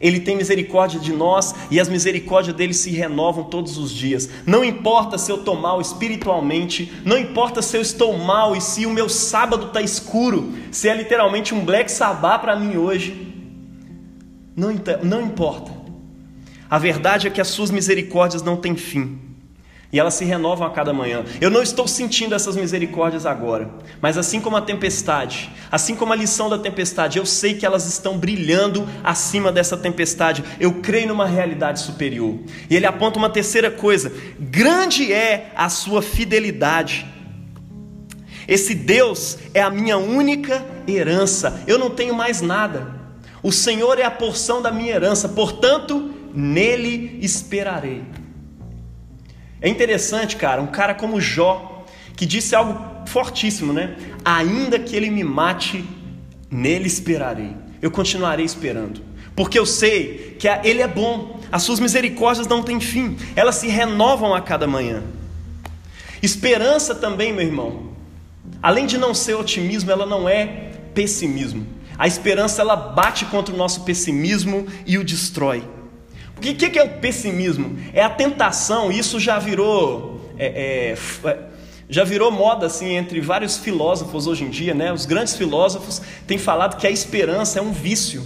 Ele 0.00 0.20
tem 0.20 0.36
misericórdia 0.36 0.98
de 0.98 1.12
nós 1.12 1.54
e 1.70 1.80
as 1.80 1.88
misericórdias 1.88 2.54
dele 2.54 2.74
se 2.74 2.90
renovam 2.90 3.44
todos 3.44 3.78
os 3.78 3.90
dias. 3.90 4.28
Não 4.44 4.64
importa 4.64 5.16
se 5.16 5.30
eu 5.30 5.36
estou 5.36 5.56
mal 5.56 5.80
espiritualmente, 5.80 6.92
não 7.06 7.16
importa 7.16 7.62
se 7.62 7.76
eu 7.76 7.80
estou 7.80 8.18
mal 8.18 8.54
e 8.54 8.60
se 8.60 8.84
o 8.84 8.90
meu 8.90 9.08
sábado 9.08 9.68
está 9.68 9.80
escuro, 9.80 10.52
se 10.70 10.88
é 10.88 10.94
literalmente 10.94 11.54
um 11.54 11.64
Black 11.64 11.90
Sabbath 11.90 12.42
para 12.42 12.56
mim 12.56 12.76
hoje. 12.76 13.32
Não, 14.54 14.74
não 15.02 15.22
importa. 15.22 15.70
A 16.68 16.78
verdade 16.78 17.28
é 17.28 17.30
que 17.30 17.40
as 17.40 17.48
suas 17.48 17.70
misericórdias 17.70 18.42
não 18.42 18.56
têm 18.56 18.76
fim 18.76 19.23
e 19.94 20.00
elas 20.00 20.14
se 20.14 20.24
renovam 20.24 20.66
a 20.66 20.70
cada 20.70 20.92
manhã. 20.92 21.24
Eu 21.40 21.48
não 21.48 21.62
estou 21.62 21.86
sentindo 21.86 22.34
essas 22.34 22.56
misericórdias 22.56 23.24
agora, 23.24 23.70
mas 24.00 24.18
assim 24.18 24.40
como 24.40 24.56
a 24.56 24.60
tempestade, 24.60 25.52
assim 25.70 25.94
como 25.94 26.12
a 26.12 26.16
lição 26.16 26.50
da 26.50 26.58
tempestade, 26.58 27.16
eu 27.16 27.24
sei 27.24 27.54
que 27.54 27.64
elas 27.64 27.86
estão 27.86 28.18
brilhando 28.18 28.88
acima 29.04 29.52
dessa 29.52 29.76
tempestade. 29.76 30.42
Eu 30.58 30.80
creio 30.80 31.06
numa 31.06 31.26
realidade 31.26 31.78
superior. 31.78 32.40
E 32.68 32.74
ele 32.74 32.86
aponta 32.86 33.20
uma 33.20 33.30
terceira 33.30 33.70
coisa: 33.70 34.12
grande 34.36 35.12
é 35.12 35.52
a 35.54 35.68
sua 35.68 36.02
fidelidade. 36.02 37.06
Esse 38.48 38.74
Deus 38.74 39.38
é 39.54 39.62
a 39.62 39.70
minha 39.70 39.96
única 39.96 40.66
herança. 40.88 41.62
Eu 41.68 41.78
não 41.78 41.88
tenho 41.88 42.16
mais 42.16 42.40
nada. 42.40 43.00
O 43.44 43.52
Senhor 43.52 44.00
é 44.00 44.02
a 44.02 44.10
porção 44.10 44.60
da 44.60 44.72
minha 44.72 44.92
herança, 44.92 45.28
portanto, 45.28 46.10
nele 46.34 47.16
esperarei. 47.22 48.23
É 49.64 49.68
interessante, 49.70 50.36
cara, 50.36 50.60
um 50.60 50.66
cara 50.66 50.94
como 50.94 51.18
Jó, 51.18 51.86
que 52.14 52.26
disse 52.26 52.54
algo 52.54 52.78
fortíssimo, 53.06 53.72
né? 53.72 53.96
Ainda 54.22 54.78
que 54.78 54.94
ele 54.94 55.08
me 55.08 55.24
mate, 55.24 55.82
nele 56.50 56.86
esperarei. 56.86 57.56
Eu 57.80 57.90
continuarei 57.90 58.44
esperando. 58.44 59.00
Porque 59.34 59.58
eu 59.58 59.64
sei 59.64 60.36
que 60.38 60.46
ele 60.64 60.82
é 60.82 60.86
bom. 60.86 61.40
As 61.50 61.62
suas 61.62 61.80
misericórdias 61.80 62.46
não 62.46 62.62
têm 62.62 62.78
fim, 62.78 63.16
elas 63.34 63.54
se 63.54 63.66
renovam 63.66 64.34
a 64.34 64.42
cada 64.42 64.66
manhã. 64.66 65.02
Esperança 66.22 66.94
também, 66.94 67.32
meu 67.32 67.46
irmão, 67.46 67.88
além 68.62 68.84
de 68.84 68.98
não 68.98 69.14
ser 69.14 69.32
otimismo, 69.32 69.90
ela 69.90 70.04
não 70.04 70.28
é 70.28 70.72
pessimismo. 70.92 71.66
A 71.96 72.06
esperança 72.06 72.60
ela 72.60 72.76
bate 72.76 73.24
contra 73.24 73.54
o 73.54 73.56
nosso 73.56 73.82
pessimismo 73.84 74.66
e 74.84 74.98
o 74.98 75.04
destrói. 75.04 75.64
O 76.36 76.40
que, 76.40 76.54
que 76.54 76.78
é 76.78 76.84
o 76.84 76.88
pessimismo? 76.98 77.78
É 77.92 78.02
a 78.02 78.10
tentação, 78.10 78.90
isso 78.90 79.18
já 79.20 79.38
virou. 79.38 80.20
É, 80.38 80.94
é, 81.24 81.38
já 81.88 82.02
virou 82.02 82.30
moda 82.30 82.66
assim 82.66 82.94
entre 82.96 83.20
vários 83.20 83.58
filósofos 83.58 84.26
hoje 84.26 84.44
em 84.44 84.50
dia, 84.50 84.74
né? 84.74 84.92
Os 84.92 85.06
grandes 85.06 85.36
filósofos 85.36 86.00
têm 86.26 86.38
falado 86.38 86.76
que 86.76 86.86
a 86.86 86.90
esperança 86.90 87.58
é 87.58 87.62
um 87.62 87.72
vício 87.72 88.22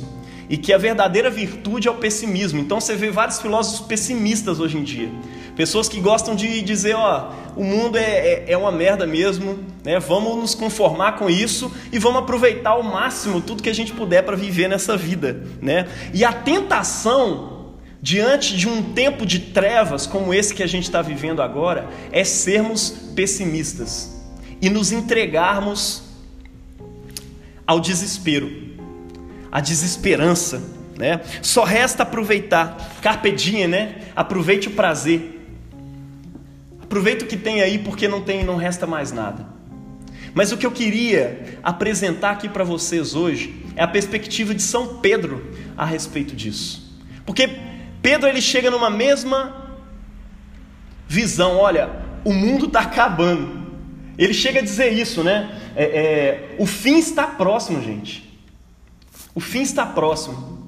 e 0.48 0.56
que 0.56 0.72
a 0.72 0.78
verdadeira 0.78 1.30
virtude 1.30 1.88
é 1.88 1.90
o 1.90 1.96
pessimismo. 1.96 2.58
Então 2.58 2.80
você 2.80 2.96
vê 2.96 3.10
vários 3.10 3.38
filósofos 3.40 3.86
pessimistas 3.86 4.60
hoje 4.60 4.78
em 4.78 4.82
dia. 4.82 5.10
Pessoas 5.54 5.88
que 5.88 6.00
gostam 6.00 6.34
de 6.34 6.62
dizer, 6.62 6.94
ó, 6.94 7.32
o 7.56 7.64
mundo 7.64 7.98
é, 7.98 8.02
é, 8.02 8.44
é, 8.52 8.56
uma 8.56 8.70
merda 8.70 9.06
mesmo, 9.06 9.58
né? 9.84 9.98
Vamos 9.98 10.36
nos 10.36 10.54
conformar 10.54 11.12
com 11.18 11.28
isso 11.28 11.70
e 11.92 11.98
vamos 11.98 12.20
aproveitar 12.20 12.70
ao 12.70 12.82
máximo 12.82 13.40
tudo 13.40 13.62
que 13.62 13.68
a 13.68 13.74
gente 13.74 13.92
puder 13.92 14.22
para 14.22 14.36
viver 14.36 14.68
nessa 14.68 14.96
vida, 14.96 15.42
né? 15.60 15.88
E 16.14 16.24
a 16.24 16.32
tentação 16.32 17.57
diante 18.00 18.56
de 18.56 18.68
um 18.68 18.92
tempo 18.92 19.26
de 19.26 19.38
trevas 19.38 20.06
como 20.06 20.32
esse 20.32 20.54
que 20.54 20.62
a 20.62 20.66
gente 20.66 20.84
está 20.84 21.02
vivendo 21.02 21.42
agora 21.42 21.88
é 22.12 22.22
sermos 22.24 22.90
pessimistas 23.14 24.16
e 24.60 24.70
nos 24.70 24.92
entregarmos 24.92 26.02
ao 27.66 27.80
desespero 27.80 28.68
a 29.50 29.60
desesperança, 29.60 30.62
né? 30.96 31.20
Só 31.42 31.64
resta 31.64 32.02
aproveitar, 32.02 32.98
carpe 33.00 33.32
diem, 33.32 33.66
né? 33.66 33.96
Aproveite 34.14 34.68
o 34.68 34.72
prazer. 34.72 35.40
Aproveita 36.82 37.24
o 37.24 37.28
que 37.28 37.36
tem 37.36 37.62
aí 37.62 37.78
porque 37.78 38.06
não 38.08 38.22
tem, 38.22 38.44
não 38.44 38.56
resta 38.56 38.86
mais 38.86 39.12
nada. 39.12 39.46
Mas 40.34 40.52
o 40.52 40.56
que 40.56 40.66
eu 40.66 40.70
queria 40.70 41.58
apresentar 41.62 42.30
aqui 42.30 42.48
para 42.48 42.64
vocês 42.64 43.14
hoje 43.14 43.64
é 43.74 43.82
a 43.82 43.88
perspectiva 43.88 44.54
de 44.54 44.62
São 44.62 44.98
Pedro 44.98 45.50
a 45.76 45.84
respeito 45.84 46.36
disso. 46.36 46.94
Porque 47.24 47.48
Pedro 48.02 48.28
ele 48.28 48.40
chega 48.40 48.70
numa 48.70 48.90
mesma 48.90 49.68
visão, 51.08 51.56
olha, 51.56 51.90
o 52.24 52.32
mundo 52.32 52.66
está 52.66 52.80
acabando. 52.80 53.66
Ele 54.16 54.34
chega 54.34 54.60
a 54.60 54.62
dizer 54.62 54.92
isso, 54.92 55.22
né? 55.22 55.58
É, 55.76 55.84
é, 55.84 56.56
o 56.58 56.66
fim 56.66 56.98
está 56.98 57.26
próximo, 57.26 57.82
gente. 57.82 58.28
O 59.34 59.40
fim 59.40 59.62
está 59.62 59.86
próximo. 59.86 60.58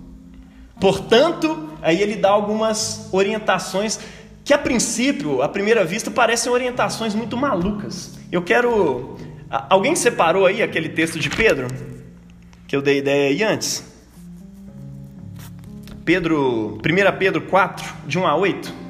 Portanto, 0.80 1.70
aí 1.82 2.00
ele 2.00 2.16
dá 2.16 2.30
algumas 2.30 3.08
orientações 3.12 3.98
que 4.44 4.54
a 4.54 4.58
princípio, 4.58 5.42
à 5.42 5.48
primeira 5.48 5.84
vista, 5.84 6.10
parecem 6.10 6.50
orientações 6.50 7.14
muito 7.14 7.36
malucas. 7.36 8.18
Eu 8.32 8.42
quero. 8.42 9.18
Alguém 9.68 9.96
separou 9.96 10.46
aí 10.46 10.62
aquele 10.62 10.88
texto 10.88 11.18
de 11.18 11.28
Pedro? 11.28 11.66
Que 12.66 12.76
eu 12.76 12.80
dei 12.80 12.98
ideia 12.98 13.30
aí 13.30 13.42
antes? 13.42 13.89
Pedro, 16.04 16.78
1 16.78 17.18
Pedro 17.18 17.42
4, 17.42 17.94
de 18.06 18.18
1 18.18 18.26
a 18.26 18.36
8. 18.36 18.80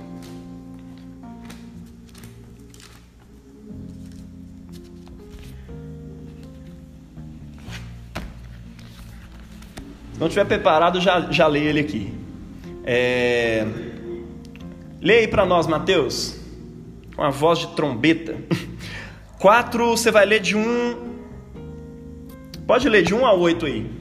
não 10.21 10.27
estiver 10.27 10.45
preparado, 10.45 11.01
já, 11.01 11.33
já 11.33 11.47
leia 11.47 11.71
ele 11.71 11.81
aqui. 11.81 12.13
É... 12.85 13.67
Leia 15.01 15.21
aí 15.21 15.29
para 15.29 15.47
nós, 15.47 15.67
Mateus, 15.67 16.39
com 17.17 17.23
a 17.23 17.31
voz 17.31 17.61
de 17.61 17.69
trombeta. 17.69 18.37
4, 19.41 19.89
você 19.89 20.11
vai 20.11 20.27
ler 20.27 20.41
de 20.41 20.55
1. 20.55 21.11
Pode 22.67 22.87
ler 22.87 23.03
de 23.03 23.15
1 23.15 23.25
a 23.27 23.33
8 23.33 23.65
aí. 23.65 24.00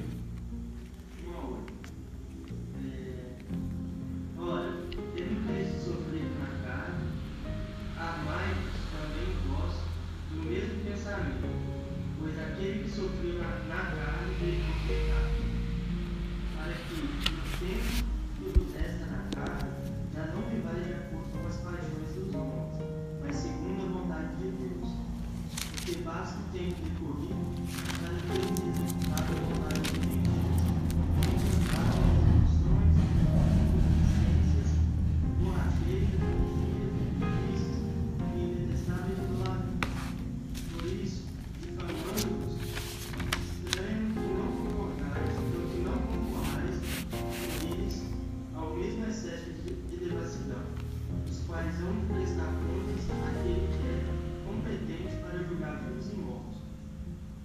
não 51.80 51.96
prestar 52.14 52.52
contas 52.60 53.08
àquele 53.28 53.68
que 53.72 53.88
é 53.88 54.20
competente 54.46 55.16
para 55.24 55.44
julgar 55.44 55.82
vivos 55.84 56.12
e 56.12 56.16
mortos. 56.18 56.58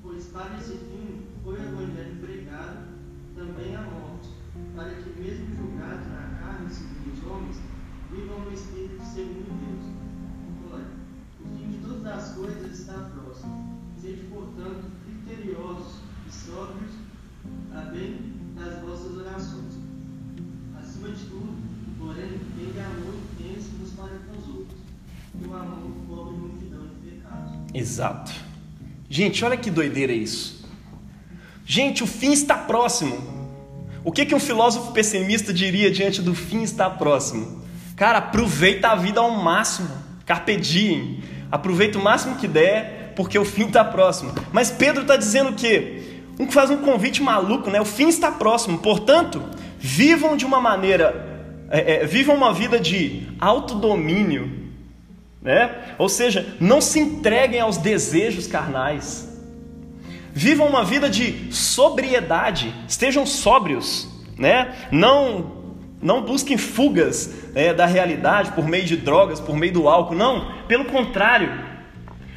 Pois 0.02 0.24
para 0.26 0.58
esse 0.58 0.76
fim 0.76 1.26
foi 1.44 1.54
o 1.54 1.62
Evangelho 1.62 2.16
pregado 2.20 2.94
também 3.36 3.76
a 3.76 3.82
mortos, 3.82 4.30
para 4.74 4.90
que, 4.90 5.20
mesmo 5.20 5.54
julgados 5.56 6.06
na 6.08 6.38
carne 6.40 6.70
segundo 6.70 7.12
os 7.12 7.30
homens, 7.30 7.60
vivam 8.10 8.40
no 8.40 8.52
Espírito 8.52 9.02
segundo 9.04 9.50
Deus. 9.62 10.72
Ora, 10.72 10.86
o 11.40 11.58
fim 11.58 11.68
de 11.70 11.78
todas 11.78 12.06
as 12.06 12.34
coisas 12.34 12.78
está 12.78 13.10
próximo. 13.14 13.80
seja 14.00 14.22
portanto, 14.32 14.93
Exato. 27.84 28.32
Gente, 29.10 29.44
olha 29.44 29.58
que 29.58 29.70
doideira 29.70 30.10
isso. 30.10 30.66
Gente, 31.66 32.02
o 32.02 32.06
fim 32.06 32.32
está 32.32 32.56
próximo. 32.56 33.14
O 34.02 34.10
que, 34.10 34.24
que 34.24 34.34
um 34.34 34.40
filósofo 34.40 34.92
pessimista 34.92 35.52
diria 35.52 35.90
diante 35.90 36.22
do 36.22 36.34
fim 36.34 36.62
está 36.62 36.88
próximo? 36.88 37.62
Cara, 37.94 38.16
aproveita 38.18 38.88
a 38.88 38.94
vida 38.94 39.20
ao 39.20 39.32
máximo. 39.32 39.90
Carpe 40.24 40.56
diem. 40.56 41.22
Aproveita 41.52 41.98
o 41.98 42.02
máximo 42.02 42.36
que 42.36 42.48
der, 42.48 43.12
porque 43.14 43.38
o 43.38 43.44
fim 43.44 43.66
está 43.66 43.84
próximo. 43.84 44.32
Mas 44.50 44.70
Pedro 44.70 45.02
está 45.02 45.18
dizendo 45.18 45.50
o 45.50 45.54
quê? 45.54 46.22
Um 46.40 46.46
que 46.46 46.54
faz 46.54 46.70
um 46.70 46.78
convite 46.78 47.22
maluco, 47.22 47.68
né? 47.68 47.82
O 47.82 47.84
fim 47.84 48.08
está 48.08 48.32
próximo. 48.32 48.78
Portanto, 48.78 49.42
vivam 49.78 50.38
de 50.38 50.46
uma 50.46 50.58
maneira, 50.58 51.66
é, 51.68 51.96
é, 51.96 52.06
vivam 52.06 52.34
uma 52.34 52.54
vida 52.54 52.80
de 52.80 53.28
autodomínio, 53.38 54.63
né? 55.44 55.94
Ou 55.98 56.08
seja, 56.08 56.56
não 56.58 56.80
se 56.80 56.98
entreguem 56.98 57.60
aos 57.60 57.76
desejos 57.76 58.46
carnais. 58.46 59.28
Vivam 60.32 60.66
uma 60.66 60.82
vida 60.82 61.08
de 61.08 61.54
sobriedade, 61.54 62.74
estejam 62.88 63.26
sóbrios, 63.26 64.08
né? 64.36 64.74
Não 64.90 65.62
não 66.00 66.22
busquem 66.22 66.58
fugas 66.58 67.30
né, 67.54 67.72
da 67.72 67.86
realidade 67.86 68.52
por 68.52 68.68
meio 68.68 68.84
de 68.84 68.94
drogas, 68.94 69.40
por 69.40 69.56
meio 69.56 69.72
do 69.72 69.88
álcool, 69.88 70.14
não, 70.14 70.52
pelo 70.68 70.84
contrário. 70.84 71.50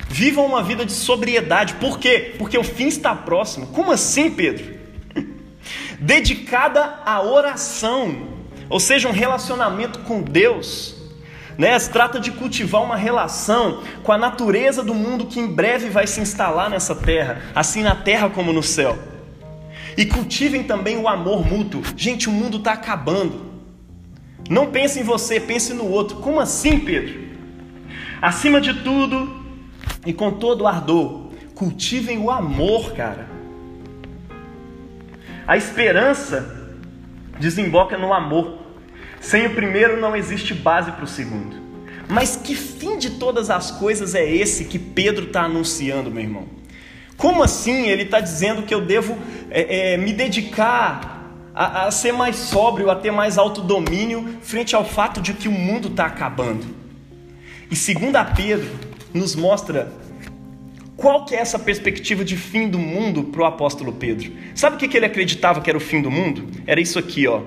Vivam 0.07 0.45
uma 0.45 0.63
vida 0.63 0.85
de 0.85 0.93
sobriedade. 0.93 1.73
Por 1.73 1.99
quê? 1.99 2.33
Porque 2.37 2.57
o 2.57 2.63
fim 2.63 2.87
está 2.87 3.13
próximo. 3.13 3.67
Como 3.67 3.91
assim, 3.91 4.31
Pedro? 4.31 4.73
Dedicada 5.99 7.01
à 7.05 7.21
oração, 7.21 8.29
ou 8.69 8.79
seja, 8.79 9.09
um 9.09 9.11
relacionamento 9.11 9.99
com 9.99 10.21
Deus 10.21 10.96
né? 11.57 11.77
Se 11.79 11.89
trata 11.89 12.19
de 12.19 12.31
cultivar 12.31 12.83
uma 12.83 12.95
relação 12.95 13.81
com 14.03 14.11
a 14.11 14.17
natureza 14.17 14.83
do 14.83 14.93
mundo 14.93 15.25
que 15.25 15.39
em 15.39 15.47
breve 15.47 15.89
vai 15.89 16.05
se 16.05 16.21
instalar 16.21 16.69
nessa 16.69 16.93
terra, 16.95 17.41
assim 17.55 17.81
na 17.81 17.95
terra 17.95 18.29
como 18.29 18.53
no 18.53 18.61
céu. 18.61 18.97
E 19.97 20.05
cultivem 20.05 20.63
também 20.63 20.97
o 20.97 21.07
amor 21.07 21.45
mútuo. 21.45 21.81
Gente, 21.95 22.29
o 22.29 22.31
mundo 22.31 22.57
está 22.57 22.73
acabando. 22.73 23.47
Não 24.47 24.67
pense 24.67 24.99
em 24.99 25.03
você, 25.03 25.39
pense 25.39 25.73
no 25.73 25.89
outro. 25.89 26.17
Como 26.17 26.39
assim, 26.39 26.79
Pedro? 26.79 27.27
Acima 28.21 28.61
de 28.61 28.73
tudo 28.75 29.45
e 30.05 30.13
com 30.13 30.31
todo 30.31 30.67
ardor, 30.67 31.31
cultivem 31.55 32.19
o 32.19 32.29
amor, 32.29 32.93
cara. 32.93 33.27
A 35.47 35.57
esperança 35.57 36.73
desemboca 37.39 37.97
no 37.97 38.13
amor. 38.13 38.66
Sem 39.19 39.47
o 39.47 39.55
primeiro 39.55 39.99
não 39.99 40.15
existe 40.15 40.53
base 40.53 40.91
para 40.91 41.03
o 41.03 41.07
segundo. 41.07 41.55
Mas 42.07 42.35
que 42.35 42.55
fim 42.55 42.97
de 42.97 43.11
todas 43.11 43.49
as 43.49 43.71
coisas 43.71 44.15
é 44.15 44.25
esse 44.25 44.65
que 44.65 44.79
Pedro 44.79 45.25
está 45.25 45.43
anunciando, 45.43 46.09
meu 46.09 46.23
irmão? 46.23 46.47
Como 47.17 47.43
assim 47.43 47.87
ele 47.87 48.03
está 48.03 48.19
dizendo 48.19 48.63
que 48.63 48.73
eu 48.73 48.81
devo 48.81 49.17
é, 49.49 49.93
é, 49.93 49.97
me 49.97 50.13
dedicar 50.13 51.25
a, 51.53 51.87
a 51.87 51.91
ser 51.91 52.13
mais 52.13 52.35
sóbrio, 52.35 52.89
a 52.89 52.95
ter 52.95 53.11
mais 53.11 53.37
autodomínio 53.37 54.37
frente 54.41 54.75
ao 54.75 54.85
fato 54.85 55.19
de 55.19 55.33
que 55.33 55.47
o 55.47 55.51
mundo 55.51 55.89
está 55.89 56.05
acabando? 56.05 56.65
E 57.69 57.75
segundo 57.75 58.15
a 58.15 58.23
Pedro, 58.23 58.69
nos 59.13 59.35
mostra 59.35 59.91
qual 60.95 61.25
que 61.25 61.35
é 61.35 61.39
essa 61.39 61.59
perspectiva 61.59 62.23
de 62.23 62.37
fim 62.37 62.67
do 62.67 62.79
mundo 62.79 63.25
para 63.25 63.41
o 63.41 63.45
apóstolo 63.45 63.91
Pedro. 63.93 64.31
Sabe 64.55 64.75
o 64.75 64.79
que, 64.79 64.87
que 64.87 64.97
ele 64.97 65.05
acreditava 65.05 65.61
que 65.61 65.69
era 65.69 65.77
o 65.77 65.81
fim 65.81 66.01
do 66.01 66.09
mundo? 66.09 66.49
Era 66.65 66.81
isso 66.81 66.97
aqui, 66.97 67.27
ó. 67.27 67.41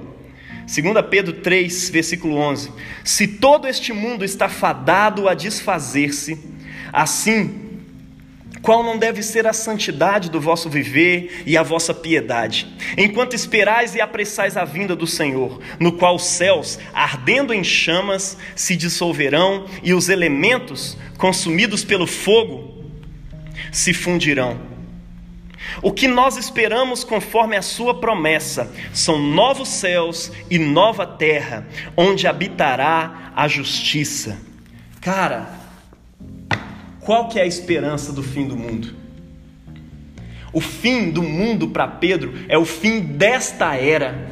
2 0.71 1.05
Pedro 1.11 1.33
3, 1.33 1.91
versículo 1.91 2.37
11: 2.37 2.71
Se 3.03 3.27
todo 3.27 3.67
este 3.67 3.93
mundo 3.93 4.25
está 4.25 4.49
fadado 4.49 5.29
a 5.29 5.35
desfazer-se, 5.35 6.39
assim 6.93 7.69
qual 8.63 8.85
não 8.85 8.99
deve 8.99 9.23
ser 9.23 9.47
a 9.47 9.55
santidade 9.55 10.31
do 10.31 10.39
vosso 10.39 10.69
viver 10.69 11.43
e 11.47 11.57
a 11.57 11.63
vossa 11.63 11.95
piedade, 11.95 12.69
enquanto 12.97 13.35
esperais 13.35 13.95
e 13.95 14.01
apressais 14.01 14.57
a 14.57 14.65
vinda 14.65 14.95
do 14.95 15.07
Senhor, 15.07 15.61
no 15.81 15.93
qual 15.93 16.17
os 16.17 16.25
céus, 16.25 16.79
ardendo 16.93 17.55
em 17.55 17.65
chamas, 17.65 18.37
se 18.55 18.77
dissolverão 18.77 19.65
e 19.83 19.95
os 19.95 20.09
elementos, 20.09 20.97
consumidos 21.17 21.83
pelo 21.83 22.07
fogo, 22.07 22.85
se 23.73 23.95
fundirão. 23.95 24.70
O 25.83 25.93
que 25.93 26.09
nós 26.09 26.37
esperamos 26.37 27.05
conforme 27.05 27.57
a 27.57 27.63
sua 27.63 27.95
promessa 27.95 28.73
são 28.93 29.19
novos 29.19 29.69
céus 29.69 30.33
e 30.51 30.59
nova 30.59 31.07
terra, 31.07 31.67
onde 31.97 32.27
habitará 32.27 33.33
a 33.37 33.47
justiça. 33.47 34.39
Cara, 35.01 35.49
qual 37.01 37.29
que 37.29 37.39
é 37.39 37.43
a 37.43 37.47
esperança 37.47 38.13
do 38.13 38.23
fim 38.23 38.47
do 38.47 38.57
mundo? 38.57 38.95
O 40.53 40.61
fim 40.61 41.11
do 41.11 41.23
mundo 41.23 41.69
para 41.69 41.87
Pedro 41.87 42.35
é 42.49 42.59
o 42.59 42.65
fim 42.65 43.01
desta 43.01 43.75
era. 43.77 44.29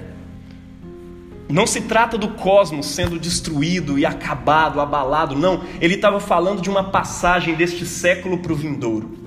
Não 1.48 1.66
se 1.66 1.82
trata 1.82 2.18
do 2.18 2.28
cosmos 2.30 2.86
sendo 2.86 3.18
destruído 3.18 3.98
e 3.98 4.04
acabado, 4.04 4.80
abalado, 4.80 5.34
não. 5.34 5.64
Ele 5.80 5.94
estava 5.94 6.20
falando 6.20 6.60
de 6.60 6.68
uma 6.68 6.84
passagem 6.84 7.54
deste 7.54 7.86
século 7.86 8.38
para 8.38 8.52
o 8.52 8.56
vindouro. 8.56 9.17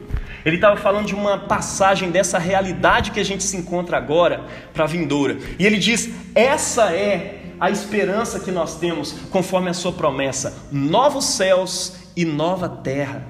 Ele 0.45 0.55
estava 0.55 0.77
falando 0.77 1.05
de 1.05 1.15
uma 1.15 1.37
passagem 1.37 2.09
dessa 2.09 2.39
realidade 2.39 3.11
que 3.11 3.19
a 3.19 3.25
gente 3.25 3.43
se 3.43 3.55
encontra 3.55 3.97
agora 3.97 4.45
para 4.73 4.85
a 4.85 4.87
vindoura. 4.87 5.37
E 5.59 5.65
ele 5.65 5.77
diz: 5.77 6.09
essa 6.33 6.93
é 6.93 7.41
a 7.59 7.69
esperança 7.69 8.39
que 8.39 8.51
nós 8.51 8.77
temos, 8.77 9.13
conforme 9.29 9.69
a 9.69 9.73
sua 9.73 9.91
promessa: 9.91 10.67
novos 10.71 11.25
céus 11.25 11.93
e 12.15 12.25
nova 12.25 12.67
terra. 12.67 13.23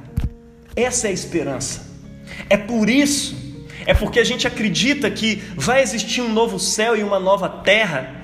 Essa 0.76 1.08
é 1.08 1.12
a 1.12 1.14
esperança. 1.14 1.92
É 2.50 2.56
por 2.56 2.90
isso, 2.90 3.36
é 3.86 3.94
porque 3.94 4.20
a 4.20 4.24
gente 4.24 4.48
acredita 4.48 5.12
que 5.12 5.36
vai 5.56 5.82
existir 5.82 6.22
um 6.22 6.32
novo 6.32 6.60
céu 6.60 6.96
e 6.96 7.04
uma 7.04 7.20
nova 7.20 7.50
terra, 7.50 8.16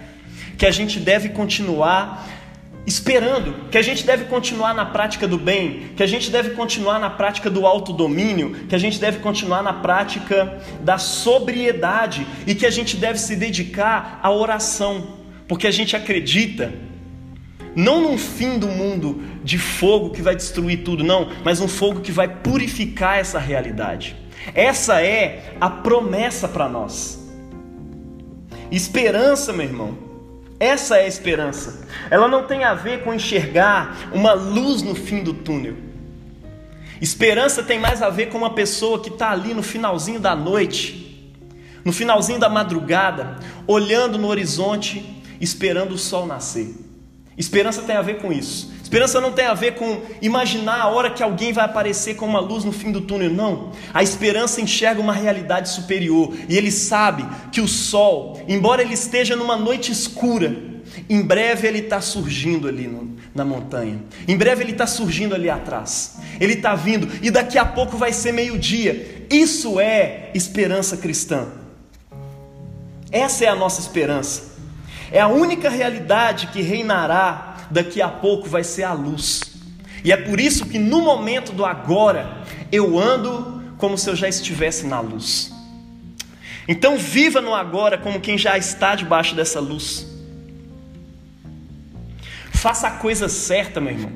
que 0.57 0.65
a 0.65 0.71
gente 0.71 0.99
deve 0.99 1.29
continuar 1.29 2.36
esperando, 2.87 3.69
que 3.69 3.77
a 3.77 3.81
gente 3.81 4.05
deve 4.05 4.25
continuar 4.25 4.73
na 4.73 4.85
prática 4.85 5.27
do 5.27 5.37
bem, 5.37 5.89
que 5.97 6.01
a 6.01 6.07
gente 6.07 6.31
deve 6.31 6.51
continuar 6.51 6.97
na 6.99 7.09
prática 7.09 7.49
do 7.49 7.67
autodomínio, 7.67 8.65
que 8.69 8.73
a 8.73 8.77
gente 8.77 8.97
deve 8.97 9.19
continuar 9.19 9.61
na 9.61 9.73
prática 9.73 10.57
da 10.79 10.97
sobriedade 10.97 12.25
e 12.47 12.55
que 12.55 12.65
a 12.65 12.69
gente 12.69 12.95
deve 12.95 13.19
se 13.19 13.35
dedicar 13.35 14.21
à 14.23 14.31
oração, 14.31 15.17
porque 15.49 15.67
a 15.67 15.71
gente 15.71 15.97
acredita 15.97 16.73
não 17.75 18.01
num 18.01 18.17
fim 18.17 18.57
do 18.57 18.69
mundo 18.69 19.21
de 19.43 19.57
fogo 19.57 20.11
que 20.11 20.21
vai 20.21 20.35
destruir 20.35 20.77
tudo, 20.77 21.03
não, 21.03 21.29
mas 21.43 21.59
um 21.59 21.67
fogo 21.67 21.99
que 21.99 22.11
vai 22.11 22.29
purificar 22.29 23.19
essa 23.19 23.37
realidade. 23.37 24.15
Essa 24.55 25.01
é 25.01 25.55
a 25.59 25.69
promessa 25.69 26.47
para 26.47 26.69
nós. 26.69 27.19
Esperança, 28.71 29.51
meu 29.51 29.65
irmão. 29.65 30.06
Essa 30.59 30.97
é 30.97 31.05
a 31.05 31.07
esperança. 31.07 31.85
Ela 32.09 32.27
não 32.27 32.45
tem 32.45 32.63
a 32.63 32.73
ver 32.73 33.03
com 33.03 33.13
enxergar 33.13 34.09
uma 34.11 34.33
luz 34.33 34.81
no 34.81 34.95
fim 34.95 35.23
do 35.23 35.33
túnel. 35.33 35.75
Esperança 36.99 37.61
tem 37.61 37.79
mais 37.79 38.01
a 38.01 38.09
ver 38.09 38.29
com 38.29 38.37
uma 38.39 38.53
pessoa 38.53 38.99
que 38.99 39.09
está 39.09 39.31
ali 39.31 39.53
no 39.53 39.61
finalzinho 39.61 40.19
da 40.19 40.35
noite, 40.35 41.31
no 41.85 41.93
finalzinho 41.93 42.39
da 42.39 42.49
madrugada, 42.49 43.37
olhando 43.67 44.17
no 44.17 44.27
horizonte, 44.27 45.23
esperando 45.39 45.93
o 45.93 45.97
sol 45.97 46.25
nascer. 46.25 46.73
Esperança 47.37 47.83
tem 47.83 47.95
a 47.95 48.01
ver 48.01 48.17
com 48.17 48.33
isso. 48.33 48.73
Esperança 48.87 49.19
não 49.19 49.33
tem 49.33 49.45
a 49.45 49.53
ver 49.53 49.75
com 49.75 50.01
imaginar 50.21 50.79
a 50.79 50.87
hora 50.87 51.09
que 51.09 51.21
alguém 51.21 51.51
vai 51.51 51.65
aparecer 51.65 52.15
com 52.15 52.25
uma 52.25 52.39
luz 52.39 52.63
no 52.63 52.71
fim 52.71 52.89
do 52.89 53.01
túnel, 53.01 53.29
não. 53.29 53.73
A 53.93 54.01
esperança 54.01 54.61
enxerga 54.61 55.01
uma 55.01 55.11
realidade 55.11 55.67
superior 55.67 56.33
e 56.47 56.55
ele 56.55 56.71
sabe 56.71 57.25
que 57.51 57.59
o 57.59 57.67
sol, 57.67 58.41
embora 58.47 58.81
ele 58.81 58.93
esteja 58.93 59.35
numa 59.35 59.57
noite 59.57 59.91
escura, 59.91 60.55
em 61.09 61.21
breve 61.21 61.67
ele 61.67 61.79
está 61.79 61.99
surgindo 61.99 62.65
ali 62.65 62.87
no, 62.87 63.13
na 63.35 63.43
montanha. 63.43 63.99
Em 64.25 64.37
breve 64.37 64.63
ele 64.63 64.71
está 64.71 64.87
surgindo 64.87 65.35
ali 65.35 65.49
atrás. 65.49 66.15
Ele 66.39 66.53
está 66.53 66.73
vindo 66.73 67.09
e 67.21 67.29
daqui 67.29 67.57
a 67.57 67.65
pouco 67.65 67.97
vai 67.97 68.13
ser 68.13 68.31
meio-dia. 68.31 69.25
Isso 69.29 69.81
é 69.81 70.31
esperança 70.33 70.95
cristã. 70.95 71.49
Essa 73.11 73.43
é 73.43 73.47
a 73.49 73.55
nossa 73.55 73.81
esperança. 73.81 74.55
É 75.11 75.19
a 75.19 75.27
única 75.27 75.69
realidade 75.69 76.47
que 76.47 76.61
reinará 76.61 77.46
daqui 77.69 78.01
a 78.01 78.09
pouco 78.09 78.47
vai 78.49 78.63
ser 78.63 78.83
a 78.83 78.93
luz. 78.93 79.41
E 80.03 80.11
é 80.11 80.17
por 80.17 80.39
isso 80.39 80.65
que 80.65 80.79
no 80.79 81.01
momento 81.01 81.51
do 81.51 81.65
agora 81.65 82.43
eu 82.71 82.97
ando 82.97 83.61
como 83.77 83.97
se 83.97 84.09
eu 84.09 84.15
já 84.15 84.27
estivesse 84.27 84.85
na 84.85 84.99
luz. 84.99 85.51
Então 86.67 86.97
viva 86.97 87.41
no 87.41 87.53
agora 87.53 87.97
como 87.97 88.19
quem 88.19 88.37
já 88.37 88.57
está 88.57 88.95
debaixo 88.95 89.35
dessa 89.35 89.59
luz. 89.59 90.07
Faça 92.51 92.87
a 92.87 92.91
coisa 92.91 93.29
certa, 93.29 93.79
meu 93.79 93.93
irmão. 93.93 94.11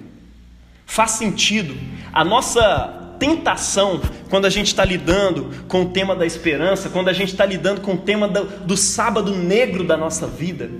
Faz 0.85 1.11
sentido. 1.11 1.77
A 2.11 2.25
nossa 2.25 3.15
tentação 3.19 4.01
quando 4.29 4.45
a 4.45 4.49
gente 4.49 4.67
está 4.67 4.83
lidando 4.83 5.63
com 5.67 5.83
o 5.83 5.89
tema 5.89 6.15
da 6.15 6.25
esperança, 6.25 6.89
quando 6.89 7.07
a 7.07 7.13
gente 7.13 7.29
está 7.29 7.45
lidando 7.45 7.81
com 7.81 7.93
o 7.93 7.97
tema 7.97 8.27
do, 8.27 8.45
do 8.65 8.75
sábado 8.75 9.35
negro 9.35 9.83
da 9.83 9.95
nossa 9.95 10.25
vida, 10.25 10.71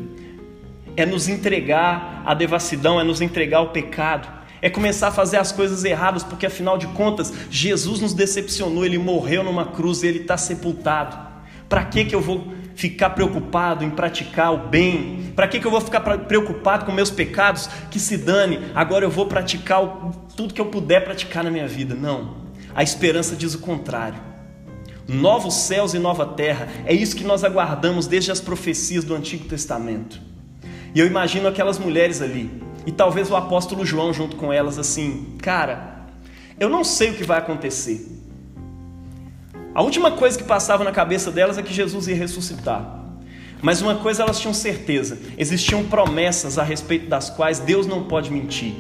é 0.96 1.06
nos 1.06 1.28
entregar 1.28 2.24
à 2.26 2.34
devassidão, 2.34 3.00
é 3.00 3.04
nos 3.04 3.22
entregar 3.22 3.60
ao 3.60 3.70
pecado, 3.70 4.28
é 4.62 4.70
começar 4.70 5.08
a 5.08 5.12
fazer 5.12 5.38
as 5.38 5.52
coisas 5.52 5.84
erradas, 5.84 6.24
porque 6.24 6.46
afinal 6.46 6.78
de 6.78 6.88
contas, 6.88 7.34
Jesus 7.50 8.00
nos 8.00 8.14
decepcionou, 8.14 8.86
ele 8.86 8.98
morreu 8.98 9.44
numa 9.44 9.66
cruz 9.66 10.04
e 10.04 10.08
ele 10.08 10.20
está 10.20 10.38
sepultado. 10.38 11.18
Para 11.68 11.86
que, 11.86 12.06
que 12.06 12.14
eu 12.14 12.22
vou 12.22 12.54
ficar 12.76 13.12
preocupado 13.12 13.84
em 13.84 13.90
praticar 13.90 14.54
o 14.54 14.70
bem? 14.70 15.32
Para 15.36 15.48
que, 15.48 15.60
que 15.60 15.66
eu 15.66 15.72
vou 15.72 15.82
ficar 15.82 16.02
preocupado 16.02 16.86
com 16.86 16.92
meus 16.92 17.10
pecados? 17.10 17.70
Que 17.90 18.00
se 18.00 18.18
dane, 18.18 18.60
agora 18.76 19.06
eu 19.06 19.10
vou 19.10 19.26
praticar 19.26 19.82
tudo 20.36 20.54
que 20.54 20.62
eu 20.62 20.66
puder 20.66 21.04
praticar 21.04 21.44
na 21.44 21.50
minha 21.50 21.68
vida. 21.68 21.96
Não, 21.96 22.36
a 22.76 22.84
esperança 22.84 23.36
diz 23.36 23.54
o 23.54 23.60
contrário. 23.60 24.20
Novos 25.08 25.56
céus 25.56 25.94
e 25.94 26.00
nova 26.00 26.26
terra, 26.26 26.68
é 26.86 26.94
isso 26.94 27.16
que 27.16 27.24
nós 27.24 27.44
aguardamos 27.44 28.08
desde 28.08 28.32
as 28.32 28.40
profecias 28.40 29.04
do 29.04 29.16
Antigo 29.16 29.46
Testamento. 29.46 30.31
E 30.94 31.00
eu 31.00 31.08
imagino 31.08 31.48
aquelas 31.48 31.80
mulheres 31.80 32.22
ali, 32.22 32.50
e 32.86 32.92
talvez 32.92 33.30
o 33.30 33.36
apóstolo 33.36 33.86
João 33.86 34.14
junto 34.14 34.36
com 34.36 34.52
elas, 34.52 34.78
assim: 34.78 35.38
cara, 35.42 36.08
eu 36.60 36.70
não 36.70 36.84
sei 36.84 37.12
o 37.12 37.14
que 37.14 37.24
vai 37.24 37.40
acontecer, 37.40 38.22
a 39.74 39.82
última 39.82 40.12
coisa 40.12 40.38
que 40.38 40.44
passava 40.44 40.84
na 40.84 40.92
cabeça 40.92 41.32
delas 41.32 41.58
é 41.58 41.64
que 41.64 41.74
Jesus 41.74 42.08
ia 42.08 42.16
ressuscitar. 42.16 43.00
Mas 43.62 43.82
uma 43.82 43.96
coisa 43.96 44.24
elas 44.24 44.40
tinham 44.40 44.54
certeza: 44.54 45.18
existiam 45.38 45.86
promessas 45.86 46.58
a 46.58 46.64
respeito 46.64 47.08
das 47.08 47.30
quais 47.30 47.60
Deus 47.60 47.88
não 47.88 48.04
pode 48.04 48.32
mentir. 48.32 48.74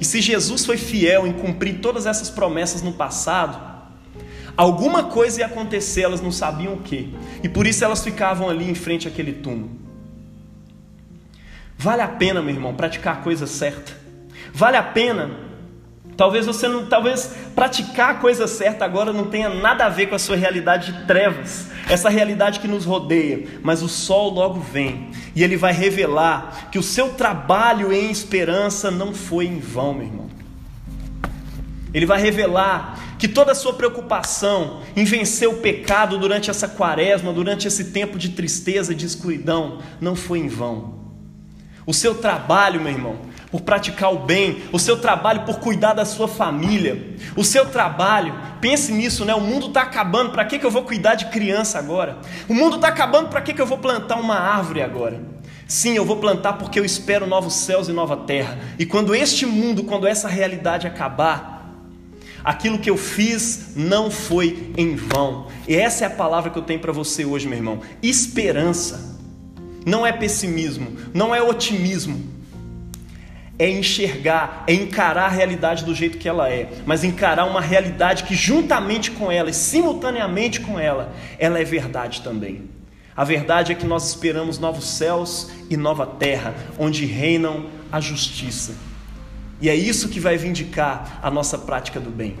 E 0.00 0.04
se 0.04 0.20
Jesus 0.20 0.66
foi 0.66 0.76
fiel 0.76 1.28
em 1.28 1.32
cumprir 1.32 1.78
todas 1.80 2.06
essas 2.06 2.28
promessas 2.28 2.82
no 2.82 2.92
passado, 2.92 3.56
alguma 4.56 5.04
coisa 5.04 5.40
ia 5.40 5.46
acontecer, 5.46 6.02
elas 6.02 6.20
não 6.20 6.32
sabiam 6.32 6.74
o 6.74 6.78
que. 6.78 7.14
E 7.40 7.48
por 7.48 7.64
isso 7.64 7.84
elas 7.84 8.02
ficavam 8.02 8.48
ali 8.48 8.68
em 8.68 8.74
frente 8.74 9.06
àquele 9.06 9.32
túmulo. 9.32 9.81
Vale 11.82 12.00
a 12.00 12.06
pena, 12.06 12.40
meu 12.40 12.54
irmão, 12.54 12.74
praticar 12.74 13.14
a 13.14 13.20
coisa 13.22 13.44
certa. 13.44 13.92
Vale 14.54 14.76
a 14.76 14.82
pena 14.82 15.30
Talvez 16.16 16.46
você 16.46 16.68
não, 16.68 16.86
talvez 16.86 17.34
praticar 17.54 18.10
a 18.10 18.14
coisa 18.14 18.46
certa 18.46 18.84
agora 18.84 19.12
não 19.12 19.24
tenha 19.26 19.48
nada 19.48 19.86
a 19.86 19.88
ver 19.88 20.06
com 20.06 20.14
a 20.14 20.18
sua 20.18 20.36
realidade 20.36 20.92
de 20.92 21.06
trevas, 21.06 21.68
essa 21.88 22.08
realidade 22.08 22.60
que 22.60 22.68
nos 22.68 22.84
rodeia, 22.84 23.48
mas 23.62 23.82
o 23.82 23.88
sol 23.88 24.30
logo 24.30 24.60
vem 24.60 25.10
e 25.34 25.42
ele 25.42 25.56
vai 25.56 25.72
revelar 25.72 26.68
que 26.70 26.78
o 26.78 26.82
seu 26.82 27.14
trabalho 27.14 27.92
em 27.92 28.10
esperança 28.10 28.90
não 28.90 29.14
foi 29.14 29.46
em 29.46 29.58
vão, 29.58 29.94
meu 29.94 30.06
irmão. 30.06 30.30
Ele 31.94 32.06
vai 32.06 32.20
revelar 32.20 33.16
que 33.18 33.26
toda 33.26 33.52
a 33.52 33.54
sua 33.54 33.72
preocupação 33.72 34.82
em 34.94 35.04
vencer 35.04 35.48
o 35.48 35.58
pecado 35.58 36.18
durante 36.18 36.50
essa 36.50 36.68
quaresma, 36.68 37.32
durante 37.32 37.66
esse 37.66 37.86
tempo 37.86 38.18
de 38.18 38.30
tristeza, 38.30 38.94
de 38.94 39.06
escuridão, 39.06 39.80
não 40.00 40.14
foi 40.14 40.38
em 40.38 40.48
vão. 40.48 41.01
O 41.86 41.92
seu 41.92 42.14
trabalho, 42.14 42.80
meu 42.80 42.92
irmão, 42.92 43.16
por 43.50 43.60
praticar 43.60 44.12
o 44.12 44.20
bem, 44.20 44.62
o 44.72 44.78
seu 44.78 44.96
trabalho 44.96 45.42
por 45.42 45.58
cuidar 45.58 45.92
da 45.92 46.04
sua 46.04 46.26
família, 46.26 47.16
o 47.36 47.44
seu 47.44 47.66
trabalho, 47.66 48.34
pense 48.60 48.92
nisso, 48.92 49.24
né? 49.24 49.34
O 49.34 49.40
mundo 49.40 49.66
está 49.66 49.82
acabando, 49.82 50.30
para 50.30 50.44
que, 50.44 50.58
que 50.58 50.64
eu 50.64 50.70
vou 50.70 50.84
cuidar 50.84 51.16
de 51.16 51.26
criança 51.26 51.78
agora? 51.78 52.18
O 52.48 52.54
mundo 52.54 52.76
está 52.76 52.88
acabando, 52.88 53.28
para 53.28 53.42
que, 53.42 53.52
que 53.52 53.60
eu 53.60 53.66
vou 53.66 53.78
plantar 53.78 54.16
uma 54.16 54.38
árvore 54.38 54.80
agora? 54.80 55.20
Sim, 55.66 55.94
eu 55.94 56.04
vou 56.04 56.16
plantar 56.16 56.54
porque 56.54 56.78
eu 56.78 56.84
espero 56.84 57.26
novos 57.26 57.54
céus 57.54 57.88
e 57.88 57.92
nova 57.92 58.16
terra. 58.16 58.58
E 58.78 58.86
quando 58.86 59.14
este 59.14 59.44
mundo, 59.44 59.84
quando 59.84 60.06
essa 60.06 60.28
realidade 60.28 60.86
acabar, 60.86 61.74
aquilo 62.44 62.78
que 62.78 62.90
eu 62.90 62.96
fiz 62.96 63.74
não 63.76 64.10
foi 64.10 64.72
em 64.76 64.96
vão. 64.96 65.48
E 65.68 65.74
essa 65.74 66.04
é 66.04 66.06
a 66.06 66.10
palavra 66.10 66.50
que 66.50 66.58
eu 66.58 66.62
tenho 66.62 66.80
para 66.80 66.92
você 66.92 67.24
hoje, 67.24 67.46
meu 67.46 67.58
irmão: 67.58 67.80
esperança 68.02 69.11
não 69.86 70.06
é 70.06 70.12
pessimismo, 70.12 70.96
não 71.12 71.34
é 71.34 71.42
otimismo. 71.42 72.30
É 73.58 73.68
enxergar, 73.68 74.64
é 74.66 74.72
encarar 74.72 75.26
a 75.26 75.28
realidade 75.28 75.84
do 75.84 75.94
jeito 75.94 76.18
que 76.18 76.28
ela 76.28 76.48
é, 76.48 76.68
mas 76.84 77.04
encarar 77.04 77.44
uma 77.44 77.60
realidade 77.60 78.24
que, 78.24 78.34
juntamente 78.34 79.10
com 79.10 79.30
ela 79.30 79.50
e 79.50 79.54
simultaneamente 79.54 80.60
com 80.60 80.80
ela, 80.80 81.12
ela 81.38 81.58
é 81.60 81.64
verdade 81.64 82.22
também. 82.22 82.70
A 83.14 83.24
verdade 83.24 83.70
é 83.70 83.74
que 83.74 83.86
nós 83.86 84.08
esperamos 84.08 84.58
novos 84.58 84.86
céus 84.86 85.50
e 85.68 85.76
nova 85.76 86.06
terra, 86.06 86.54
onde 86.78 87.04
reinam 87.04 87.66
a 87.92 88.00
justiça. 88.00 88.74
E 89.60 89.68
é 89.68 89.74
isso 89.74 90.08
que 90.08 90.18
vai 90.18 90.36
vindicar 90.36 91.20
a 91.22 91.30
nossa 91.30 91.58
prática 91.58 92.00
do 92.00 92.10
bem. 92.10 92.36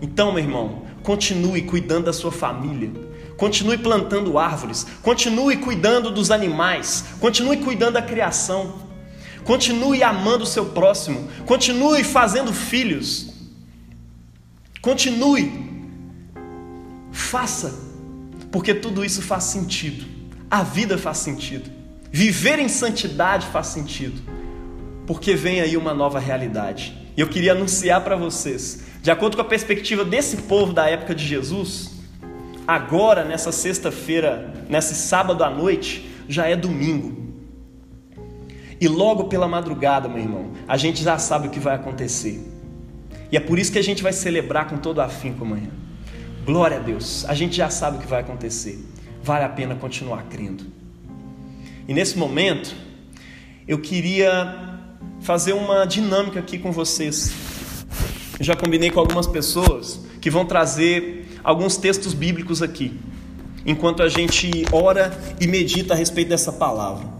Então, 0.00 0.32
meu 0.32 0.42
irmão, 0.42 0.82
continue 1.02 1.62
cuidando 1.62 2.06
da 2.06 2.12
sua 2.12 2.32
família, 2.32 2.90
Continue 3.36 3.78
plantando 3.78 4.38
árvores, 4.38 4.86
continue 5.02 5.56
cuidando 5.56 6.10
dos 6.10 6.30
animais, 6.30 7.04
continue 7.18 7.56
cuidando 7.56 7.94
da 7.94 8.02
criação, 8.02 8.74
continue 9.44 10.02
amando 10.02 10.44
o 10.44 10.46
seu 10.46 10.66
próximo, 10.66 11.28
continue 11.44 12.04
fazendo 12.04 12.52
filhos, 12.52 13.32
continue, 14.80 15.52
faça, 17.10 17.74
porque 18.52 18.72
tudo 18.72 19.04
isso 19.04 19.20
faz 19.20 19.44
sentido, 19.44 20.04
a 20.48 20.62
vida 20.62 20.96
faz 20.96 21.18
sentido, 21.18 21.68
viver 22.12 22.60
em 22.60 22.68
santidade 22.68 23.48
faz 23.48 23.66
sentido, 23.66 24.22
porque 25.06 25.34
vem 25.34 25.60
aí 25.60 25.76
uma 25.76 25.92
nova 25.92 26.20
realidade. 26.20 26.96
E 27.16 27.20
eu 27.20 27.28
queria 27.28 27.52
anunciar 27.52 28.00
para 28.02 28.16
vocês, 28.16 28.84
de 29.02 29.10
acordo 29.10 29.36
com 29.36 29.42
a 29.42 29.44
perspectiva 29.44 30.04
desse 30.04 30.38
povo 30.38 30.72
da 30.72 30.88
época 30.88 31.14
de 31.14 31.26
Jesus, 31.26 31.93
agora, 32.66 33.24
nessa 33.24 33.52
sexta-feira, 33.52 34.52
nesse 34.68 34.94
sábado 34.94 35.44
à 35.44 35.50
noite, 35.50 36.08
já 36.28 36.46
é 36.46 36.56
domingo. 36.56 37.24
E 38.80 38.88
logo 38.88 39.24
pela 39.24 39.46
madrugada, 39.48 40.08
meu 40.08 40.18
irmão, 40.18 40.50
a 40.66 40.76
gente 40.76 41.02
já 41.02 41.18
sabe 41.18 41.48
o 41.48 41.50
que 41.50 41.60
vai 41.60 41.74
acontecer. 41.74 42.40
E 43.30 43.36
é 43.36 43.40
por 43.40 43.58
isso 43.58 43.72
que 43.72 43.78
a 43.78 43.82
gente 43.82 44.02
vai 44.02 44.12
celebrar 44.12 44.68
com 44.68 44.76
todo 44.76 45.00
afinco 45.00 45.44
amanhã. 45.44 45.70
Glória 46.44 46.76
a 46.76 46.80
Deus, 46.80 47.24
a 47.26 47.34
gente 47.34 47.56
já 47.56 47.70
sabe 47.70 47.96
o 47.96 48.00
que 48.00 48.06
vai 48.06 48.20
acontecer. 48.20 48.78
Vale 49.22 49.44
a 49.44 49.48
pena 49.48 49.74
continuar 49.74 50.24
crendo. 50.24 50.64
E 51.88 51.94
nesse 51.94 52.18
momento, 52.18 52.74
eu 53.66 53.78
queria 53.78 54.78
fazer 55.20 55.54
uma 55.54 55.86
dinâmica 55.86 56.38
aqui 56.38 56.58
com 56.58 56.70
vocês. 56.70 57.32
Eu 58.38 58.44
já 58.44 58.54
combinei 58.54 58.90
com 58.90 59.00
algumas 59.00 59.26
pessoas 59.26 60.00
que 60.20 60.28
vão 60.28 60.44
trazer 60.44 61.23
alguns 61.44 61.76
textos 61.76 62.14
bíblicos 62.14 62.62
aqui, 62.62 62.98
enquanto 63.66 64.02
a 64.02 64.08
gente 64.08 64.64
ora 64.72 65.16
e 65.40 65.46
medita 65.46 65.94
a 65.94 65.96
respeito 65.96 66.30
dessa 66.30 66.50
palavra. 66.50 67.13